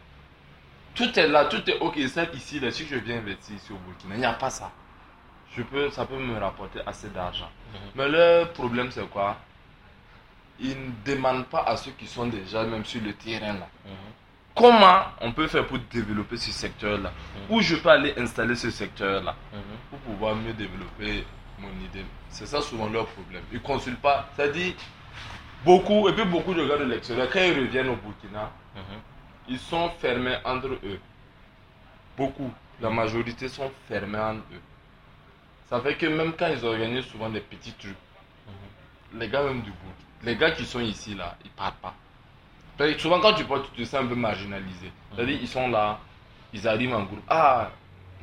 Tout 0.95 1.19
est 1.19 1.29
là, 1.29 1.45
tout 1.47 1.63
est 1.71 1.79
ok. 1.81 1.99
C'est 2.09 2.35
ici, 2.35 2.61
là, 2.61 2.71
si 2.71 2.87
je 2.87 2.97
viens 2.97 3.19
investir 3.19 3.57
ici 3.57 3.73
au 3.73 3.77
Burkina, 3.77 4.15
il 4.17 4.21
n'y 4.21 4.25
a 4.27 4.33
pas 4.35 4.51
ça. 4.51 4.71
Je 5.57 5.63
peux, 5.63 5.91
ça 5.91 6.05
peut 6.05 6.19
me 6.19 6.39
rapporter 6.39 6.81
assez 6.87 7.09
d'argent. 7.09 7.51
Mhm. 7.73 7.81
Mais 7.95 8.09
le 8.09 8.45
problème, 8.53 8.91
c'est 8.91 9.09
quoi? 9.09 9.37
Ils 10.61 10.77
ne 10.77 10.91
demandent 11.05 11.47
pas 11.47 11.63
à 11.63 11.77
ceux 11.77 11.93
qui 11.93 12.07
sont 12.07 12.27
déjà 12.27 12.65
même 12.65 12.85
sur 12.85 13.01
le 13.03 13.13
terrain 13.15 13.55
là. 13.55 13.69
Mhm. 13.85 13.93
Comment 14.55 15.03
on 15.21 15.33
peut 15.33 15.47
faire 15.47 15.67
pour 15.67 15.79
développer 15.79 16.37
ce 16.37 16.51
secteur-là? 16.51 17.11
Mhm. 17.11 17.57
Où 17.57 17.61
je 17.61 17.77
peux 17.77 17.89
aller 17.91 18.15
installer 18.19 18.57
ce 18.57 18.71
secteur-là? 18.71 19.35
Pour 19.91 19.99
pouvoir 20.01 20.35
mieux 20.35 20.53
développer 20.53 21.25
mon 21.59 21.71
idée. 21.85 22.05
C'est 22.29 22.47
ça 22.47 22.61
souvent 22.61 22.89
leur 22.89 23.07
problème. 23.07 23.43
Ils 23.53 23.59
ne 23.59 23.63
consultent 23.63 24.01
pas. 24.01 24.29
C'est-à-dire, 24.35 24.75
beaucoup, 25.65 26.09
et 26.09 26.13
puis 26.13 26.25
beaucoup 26.25 26.55
de 26.55 26.67
gars 26.67 26.77
de 26.77 26.85
l'extérieur, 26.85 27.29
quand 27.33 27.41
ils 27.41 27.59
reviennent 27.59 27.89
au 27.89 27.97
Burkina, 27.97 28.51
ils 29.49 29.59
sont 29.59 29.91
fermés 29.99 30.37
entre 30.45 30.69
eux. 30.69 31.01
Beaucoup. 32.17 32.53
La 32.81 32.91
majorité 32.91 33.49
sont 33.49 33.71
fermés 33.89 34.19
entre 34.19 34.43
eux. 34.53 34.61
Ça 35.71 35.81
fait 35.81 35.95
que 35.97 36.07
même 36.07 36.33
quand 36.33 36.49
ils 36.49 36.65
organisent 36.65 37.07
souvent 37.07 37.29
des 37.29 37.41
petits 37.41 37.73
trucs, 37.73 37.97
les 39.15 39.29
gars 39.29 39.43
même 39.43 39.63
du 39.63 39.71
bout, 39.71 39.95
les 40.25 40.37
gars 40.37 40.51
qui 40.53 40.65
sont 40.65 40.81
ici 40.81 41.15
là, 41.15 41.37
ils 41.45 41.51
partent 41.51 41.77
pas. 41.81 41.95
Parce 42.77 42.93
que 42.93 42.99
souvent 42.99 43.21
quand 43.21 43.35
tu 43.35 43.45
parles, 43.45 43.65
tu 43.75 43.83
te 43.83 43.87
sens 43.89 44.03
un 44.03 44.07
peu 44.07 44.15
marginalisé. 44.15 44.91
C'est-à-dire 45.15 45.39
ils 45.41 45.49
sont 45.49 45.69
là, 45.69 45.99
ils 46.53 46.67
arrivent 46.67 46.95
en 46.95 47.03
groupe. 47.05 47.21
Ah, 47.29 47.71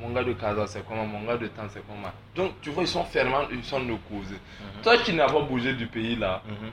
mon 0.00 0.10
gars 0.10 0.24
de 0.24 0.32
Casa 0.32 0.66
c'est 0.66 0.84
comment, 0.86 1.06
mon 1.06 1.24
gars 1.24 1.36
de 1.36 1.46
Temps 1.48 1.68
c'est 1.68 1.86
comment? 1.86 2.10
Donc 2.34 2.60
tu 2.62 2.70
vois, 2.70 2.82
ils 2.82 2.88
sont 2.88 3.04
fermés, 3.04 3.46
ils 3.52 3.64
sont 3.64 3.80
de 3.80 3.94
causer. 4.08 4.34
Mhm. 4.60 4.82
Toi 4.82 4.98
qui 4.98 5.12
n'as 5.12 5.26
pas 5.26 5.40
bougé 5.40 5.74
du 5.74 5.86
pays 5.86 6.16
là, 6.16 6.42
Mhm. 6.46 6.70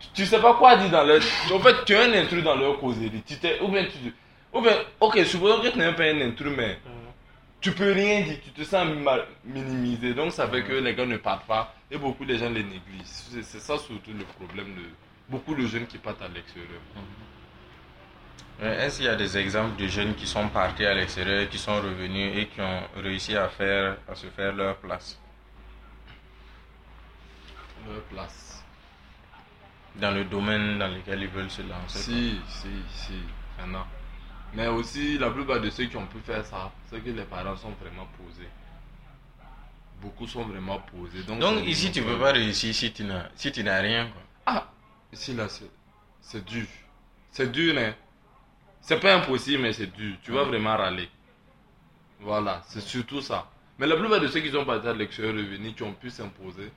tu- 0.00 0.08
tu 0.14 0.26
sais 0.26 0.40
pas 0.40 0.54
quoi 0.54 0.76
dire 0.76 0.90
dans 0.90 1.04
leur. 1.04 1.20
En 1.52 1.58
fait, 1.58 1.84
tu 1.84 1.92
es 1.92 1.96
un 2.02 2.22
intrus 2.22 2.42
dans 2.42 2.56
leur 2.56 2.78
causerie. 2.78 3.22
Tu 3.26 3.34
ou 3.62 3.68
bien 3.68 3.84
tu. 3.84 4.14
Ou 4.52 4.60
bien, 4.60 4.72
ok, 5.00 5.18
supposons 5.26 5.60
que 5.60 5.68
tu 5.68 5.78
n'es 5.78 5.92
pas 5.92 6.04
un 6.04 6.20
intrus, 6.20 6.52
mais 6.56 6.78
tu 7.64 7.72
peux 7.72 7.92
rien 7.92 8.20
dire, 8.20 8.36
tu 8.44 8.50
te 8.50 8.62
sens 8.62 8.86
minimisé. 9.42 10.12
Donc 10.12 10.32
ça 10.32 10.46
fait 10.48 10.62
que 10.64 10.74
les 10.74 10.94
gars 10.94 11.06
ne 11.06 11.16
partent 11.16 11.46
pas 11.46 11.74
et 11.90 11.96
beaucoup 11.96 12.26
de 12.26 12.36
gens 12.36 12.50
les 12.50 12.62
négligent. 12.62 13.06
C'est 13.06 13.42
ça 13.42 13.78
surtout 13.78 14.12
le 14.12 14.24
problème 14.24 14.74
de 14.74 14.82
beaucoup 15.30 15.54
de 15.54 15.66
jeunes 15.66 15.86
qui 15.86 15.96
partent 15.96 16.20
à 16.20 16.28
l'extérieur. 16.28 16.82
Mais 18.60 18.68
Est-ce 18.84 18.98
qu'il 18.98 19.06
y 19.06 19.08
a 19.08 19.16
des 19.16 19.38
exemples 19.38 19.80
de 19.80 19.86
jeunes 19.88 20.14
qui 20.14 20.26
sont 20.26 20.46
partis 20.48 20.84
à 20.84 20.92
l'extérieur, 20.92 21.48
qui 21.48 21.56
sont 21.56 21.76
revenus 21.76 22.36
et 22.36 22.46
qui 22.48 22.60
ont 22.60 22.82
réussi 22.96 23.34
à, 23.34 23.48
faire, 23.48 23.96
à 24.06 24.14
se 24.14 24.26
faire 24.26 24.54
leur 24.54 24.76
place? 24.76 25.18
Leur 27.88 28.02
place. 28.02 28.62
dans 29.96 30.10
le 30.10 30.24
domaine 30.24 30.78
dans 30.78 30.88
lequel 30.88 31.22
ils 31.22 31.28
veulent 31.28 31.50
se 31.50 31.62
lancer 31.62 31.98
Si, 31.98 32.40
si, 32.46 32.68
si, 32.90 33.12
il 33.58 33.64
y 33.64 33.70
en 33.70 33.74
a. 33.74 33.86
Mais 34.54 34.68
aussi, 34.68 35.18
la 35.18 35.30
plupart 35.30 35.60
de 35.60 35.68
ceux 35.70 35.86
qui 35.86 35.96
ont 35.96 36.06
pu 36.06 36.18
faire 36.20 36.44
ça, 36.46 36.70
c'est 36.90 37.00
que 37.00 37.10
les 37.10 37.24
parents 37.24 37.56
sont 37.56 37.72
vraiment 37.80 38.06
posés. 38.18 38.48
Beaucoup 40.00 40.26
sont 40.26 40.42
vraiment 40.44 40.78
posés. 40.80 41.22
Donc, 41.22 41.66
ici, 41.66 41.90
tu 41.90 42.00
ne 42.00 42.06
peux 42.06 42.18
pas 42.18 42.32
réussir 42.32 42.74
si 42.74 42.92
tu 42.92 43.04
n'as 43.04 43.28
si 43.34 43.50
tu 43.50 43.64
n'as 43.64 43.80
rien. 43.80 44.06
Quoi. 44.06 44.22
Ah, 44.46 44.66
ici 45.12 45.32
là, 45.34 45.48
c'est- 45.48 46.44
dur. 46.44 46.66
C'est 47.30 47.50
dur, 47.50 47.74
hein. 47.78 47.94
C'est 48.80 49.00
pas 49.00 49.14
impossible, 49.16 49.62
mais 49.62 49.72
c'est 49.72 49.86
dur. 49.92 50.16
Tu 50.22 50.30
vas 50.32 50.44
vraiment 50.44 50.76
râler. 50.76 51.08
Voilà, 52.20 52.62
c'est 52.66 52.80
surtout 52.82 53.20
ça. 53.20 53.50
Mais 53.78 53.86
la 53.86 53.96
plupart 53.96 54.20
de 54.20 54.28
ceux 54.28 54.40
qui 54.40 54.50
sont 54.50 54.64
partis 54.64 54.86
à 54.88 54.92
l'extérieur 54.92 55.34
revenus, 55.34 55.74
qui 55.74 55.82
ont 55.82 55.92
pu 55.94 56.10
s'imposer, 56.10 56.70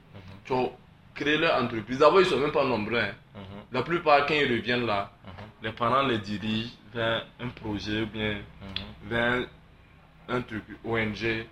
qui 0.46 0.52
ont 0.54 0.72
créé 1.13 1.38
leur 1.38 1.62
entreprise. 1.62 2.00
D'abord, 2.00 2.22
ils 2.22 2.26
sont 2.28 2.40
même 2.40 2.52
pas 2.52 2.66
nombreux. 2.66 2.98
hein. 3.00 3.13
Mhm, 3.36 3.42
La 3.72 3.84
plupart, 3.84 4.26
quand 4.26 4.34
ils 4.34 4.50
reviennent 4.52 4.86
là, 4.86 5.12
mhm, 5.26 5.32
les 5.63 5.72
parents 5.74 6.04
les 6.04 6.18
dirigent 6.20 6.72
vers 6.97 7.25
un 7.39 7.49
projet 7.49 8.01
ou 8.01 8.07
bien 8.07 8.33
mhm, 8.36 9.10
vers 9.10 9.47
un 10.29 10.41
truc 10.41 10.63
ONG. 10.83 11.23
mhm. 11.23 11.45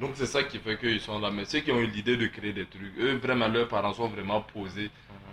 Donc 0.00 0.10
c'est 0.14 0.26
ça 0.26 0.42
qui 0.44 0.58
fait 0.58 0.76
qu'ils 0.78 1.00
sont 1.00 1.18
là. 1.18 1.30
Mais 1.30 1.44
ceux 1.46 1.60
qui 1.60 1.72
ont 1.72 1.80
eu 1.80 1.86
l'idée 1.86 2.16
de 2.16 2.26
créer 2.26 2.52
des 2.52 2.66
trucs, 2.66 2.92
eux 2.98 3.16
vraiment 3.16 3.48
leurs 3.48 3.68
parents 3.68 3.92
sont 3.94 4.08
vraiment 4.08 4.40
posés. 4.42 4.90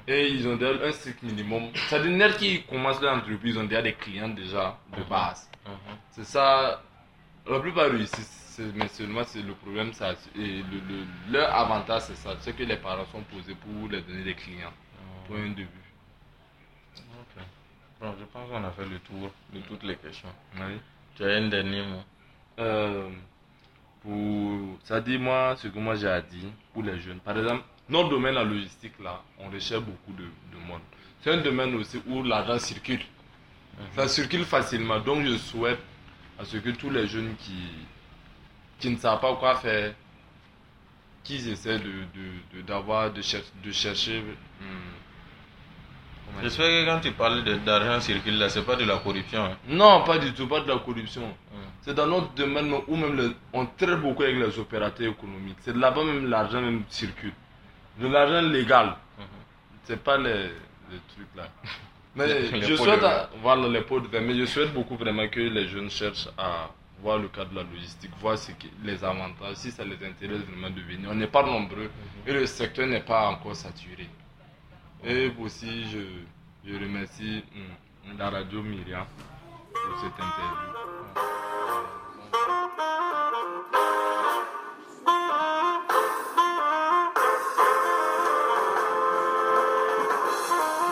Et 0.08 0.28
ils 0.36 0.46
ont 0.50 0.58
déjà 0.58 0.74
un 0.86 0.92
strict 0.92 1.24
minimum. 1.24 1.64
C'est-à-dire 1.88 2.12
net 2.12 2.36
qui 2.38 2.64
commencent 2.64 3.02
leur 3.02 3.16
entreprise, 3.16 3.56
ils 3.56 3.60
ont 3.60 3.64
déjà 3.64 3.82
des 3.82 3.94
clients 3.94 4.30
déjà 4.30 4.78
de 4.98 5.02
Mhm. 5.02 5.08
base. 5.10 5.50
Mhm. 5.66 5.96
C'est 6.12 6.26
ça. 6.26 6.82
La 7.50 7.60
plupart 7.60 7.90
réussissent. 7.92 8.40
Mais 8.76 8.88
seulement 8.88 9.24
c'est 9.24 9.42
le 9.42 9.54
problème. 9.56 9.92
Ça, 9.94 10.12
et 10.36 10.62
le, 10.72 10.78
le- 10.90 11.06
leur 11.34 11.54
avantage 11.56 12.04
c'est 12.04 12.16
ça. 12.24 12.36
C'est 12.40 12.56
que 12.56 12.64
les 12.64 12.78
parents 12.78 13.06
sont 13.12 13.24
posés 13.24 13.56
pour 13.56 13.90
les 13.90 14.02
donner 14.02 14.24
des 14.24 14.36
clients. 14.36 14.74
Pour 15.28 15.38
un 15.38 15.50
début. 15.50 15.68
Bon, 18.04 18.14
je 18.20 18.26
pense 18.26 18.50
qu'on 18.50 18.64
a 18.66 18.72
fait 18.72 18.84
le 18.86 19.00
tour 19.00 19.32
de 19.54 19.60
toutes 19.62 19.84
les 19.84 19.96
questions. 19.96 20.28
Oui. 20.58 20.78
Tu 21.16 21.24
as 21.24 21.36
un 21.38 21.48
dernier 21.48 21.84
mot? 21.84 22.02
Euh, 22.60 23.10
pour 24.02 24.78
ça 24.84 25.00
dit 25.00 25.18
moi 25.18 25.56
ce 25.58 25.70
que 25.70 25.80
moi 25.80 25.96
j'ai 25.96 26.10
à 26.10 26.22
dire 26.22 26.50
pour 26.74 26.84
les 26.84 27.00
jeunes. 27.00 27.20
Par 27.22 27.38
exemple 27.38 27.64
notre 27.88 28.10
domaine 28.10 28.34
la 28.36 28.44
logistique 28.44 29.00
là 29.02 29.24
on 29.40 29.50
recherche 29.50 29.84
beaucoup 29.84 30.12
de, 30.12 30.24
de 30.26 30.58
monde. 30.68 30.82
C'est 31.22 31.32
un 31.32 31.38
domaine 31.42 31.74
aussi 31.76 32.02
où 32.06 32.22
l'argent 32.24 32.60
circule. 32.60 33.00
Ça 33.96 34.08
circule 34.10 34.44
facilement. 34.44 35.00
Donc 35.00 35.24
je 35.26 35.38
souhaite 35.38 35.80
à 36.38 36.44
ce 36.44 36.58
que 36.58 36.72
tous 36.72 36.90
les 36.90 37.08
jeunes 37.08 37.36
qui 37.38 37.70
qui 38.80 38.90
ne 38.90 38.98
savent 38.98 39.22
pas 39.22 39.34
quoi 39.38 39.56
faire 39.56 39.96
qu'ils 41.24 41.48
essaient 41.48 41.80
de 41.80 41.86
de- 42.14 42.58
de- 42.58 42.62
chercher 43.72 44.22
dire 44.22 44.34
J'espère 46.42 46.66
que 46.68 46.86
quand 46.90 47.00
tu 47.02 47.12
parles 47.12 47.44
d'argent 47.64 48.00
circule 48.02 48.38
là, 48.38 48.50
c'est 48.50 48.64
pas 48.66 48.76
de 48.76 48.84
la 48.86 48.98
corruption. 48.98 49.44
hein. 49.46 49.58
non 49.68 50.04
pas 50.04 50.18
du 50.18 50.34
tout 50.34 50.48
pas 50.48 50.62
de 50.62 50.68
la 50.68 50.78
corruption 50.80 51.22
Mhm. 51.22 51.60
C'est 51.82 51.94
dans 51.94 52.08
notre 52.08 52.34
domaine 52.34 52.74
où 52.88 52.96
même 52.96 53.16
le- 53.16 53.36
on 53.52 53.66
traite 53.66 54.00
beaucoup 54.02 54.24
avec 54.24 54.38
les 54.38 54.58
opérateurs 54.58 55.12
économiques. 55.12 55.58
C'est 55.62 55.76
là-bas 55.76 56.04
même 56.04 56.30
l'argent 56.30 56.62
même 56.62 56.84
circule. 56.90 57.34
De 58.00 58.08
l'argent 58.08 58.42
légal. 58.42 58.88
Mhm. 59.20 59.26
C'est 59.84 60.02
pas 60.02 60.18
les, 60.18 60.46
les 60.92 61.00
trucs 61.14 61.36
là. 61.36 61.48
Mais 62.16 62.28
Les 62.28 62.62
je 62.62 62.76
souhaite, 62.76 63.04
à- 63.04 63.30
voilà 63.42 63.68
les 63.68 63.82
pots 63.82 64.00
de 64.00 64.08
vin. 64.08 64.22
Mais 64.22 64.36
je 64.36 64.46
souhaite 64.46 64.74
beaucoup 64.74 64.96
vraiment 64.96 65.28
que 65.28 65.40
les 65.40 65.68
jeunes 65.68 65.90
cherchent 65.90 66.30
à 66.38 66.70
voir 67.02 67.18
le 67.18 67.28
cas 67.28 67.44
de 67.46 67.54
la 67.56 67.64
logistique, 67.64 68.12
voir 68.22 68.38
ce 68.38 68.52
qui, 68.54 68.70
les 68.84 69.04
avantages, 69.04 69.56
si 69.56 69.72
ça 69.72 69.84
les 69.84 69.96
intéresse 70.08 70.40
vraiment 70.50 70.70
de 70.70 70.80
venir. 70.82 71.10
On 71.12 71.16
n'est 71.16 71.28
pas 71.28 71.44
nombreux 71.44 71.90
et 72.26 72.32
le 72.34 72.46
secteur 72.46 72.88
n'est 72.88 73.02
pas 73.02 73.28
encore 73.28 73.56
saturé. 73.56 74.08
Et 75.06 75.32
aussi, 75.42 75.84
je, 75.92 76.00
je 76.66 76.76
remercie 76.76 77.44
hum, 77.56 78.18
la 78.18 78.30
radio 78.30 78.62
Myriam 78.62 79.06
pour 79.74 80.00
cette 80.00 80.14
interview. 80.14 80.74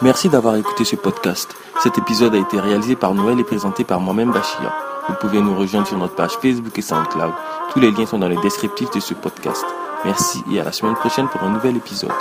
Merci 0.02 0.30
d'avoir 0.30 0.56
écouté 0.56 0.84
ce 0.84 0.96
podcast. 0.96 1.56
Cet 1.80 1.98
épisode 1.98 2.36
a 2.36 2.40
été 2.40 2.60
réalisé 2.60 2.96
par 2.96 3.14
Noël 3.14 3.40
et 3.40 3.44
présenté 3.44 3.84
par 3.84 4.00
moi-même 4.02 4.32
Bachir. 4.32 4.74
Vous 5.08 5.16
pouvez 5.22 5.40
nous 5.40 5.56
rejoindre 5.56 5.88
sur 5.88 5.98
notre 5.98 6.16
page 6.16 6.32
Facebook 6.42 6.78
et 6.78 6.82
SoundCloud. 6.82 7.34
Tous 7.72 7.80
les 7.80 7.92
liens 7.92 8.06
sont 8.06 8.20
dans 8.20 8.28
le 8.30 8.42
descriptif 8.42 8.90
de 8.92 9.00
ce 9.00 9.14
podcast. 9.14 9.64
Merci 10.04 10.44
et 10.52 10.60
à 10.60 10.64
la 10.64 10.72
semaine 10.72 10.96
prochaine 10.96 11.28
pour 11.30 11.44
un 11.44 11.52
nouvel 11.52 11.78
épisode. 11.78 12.12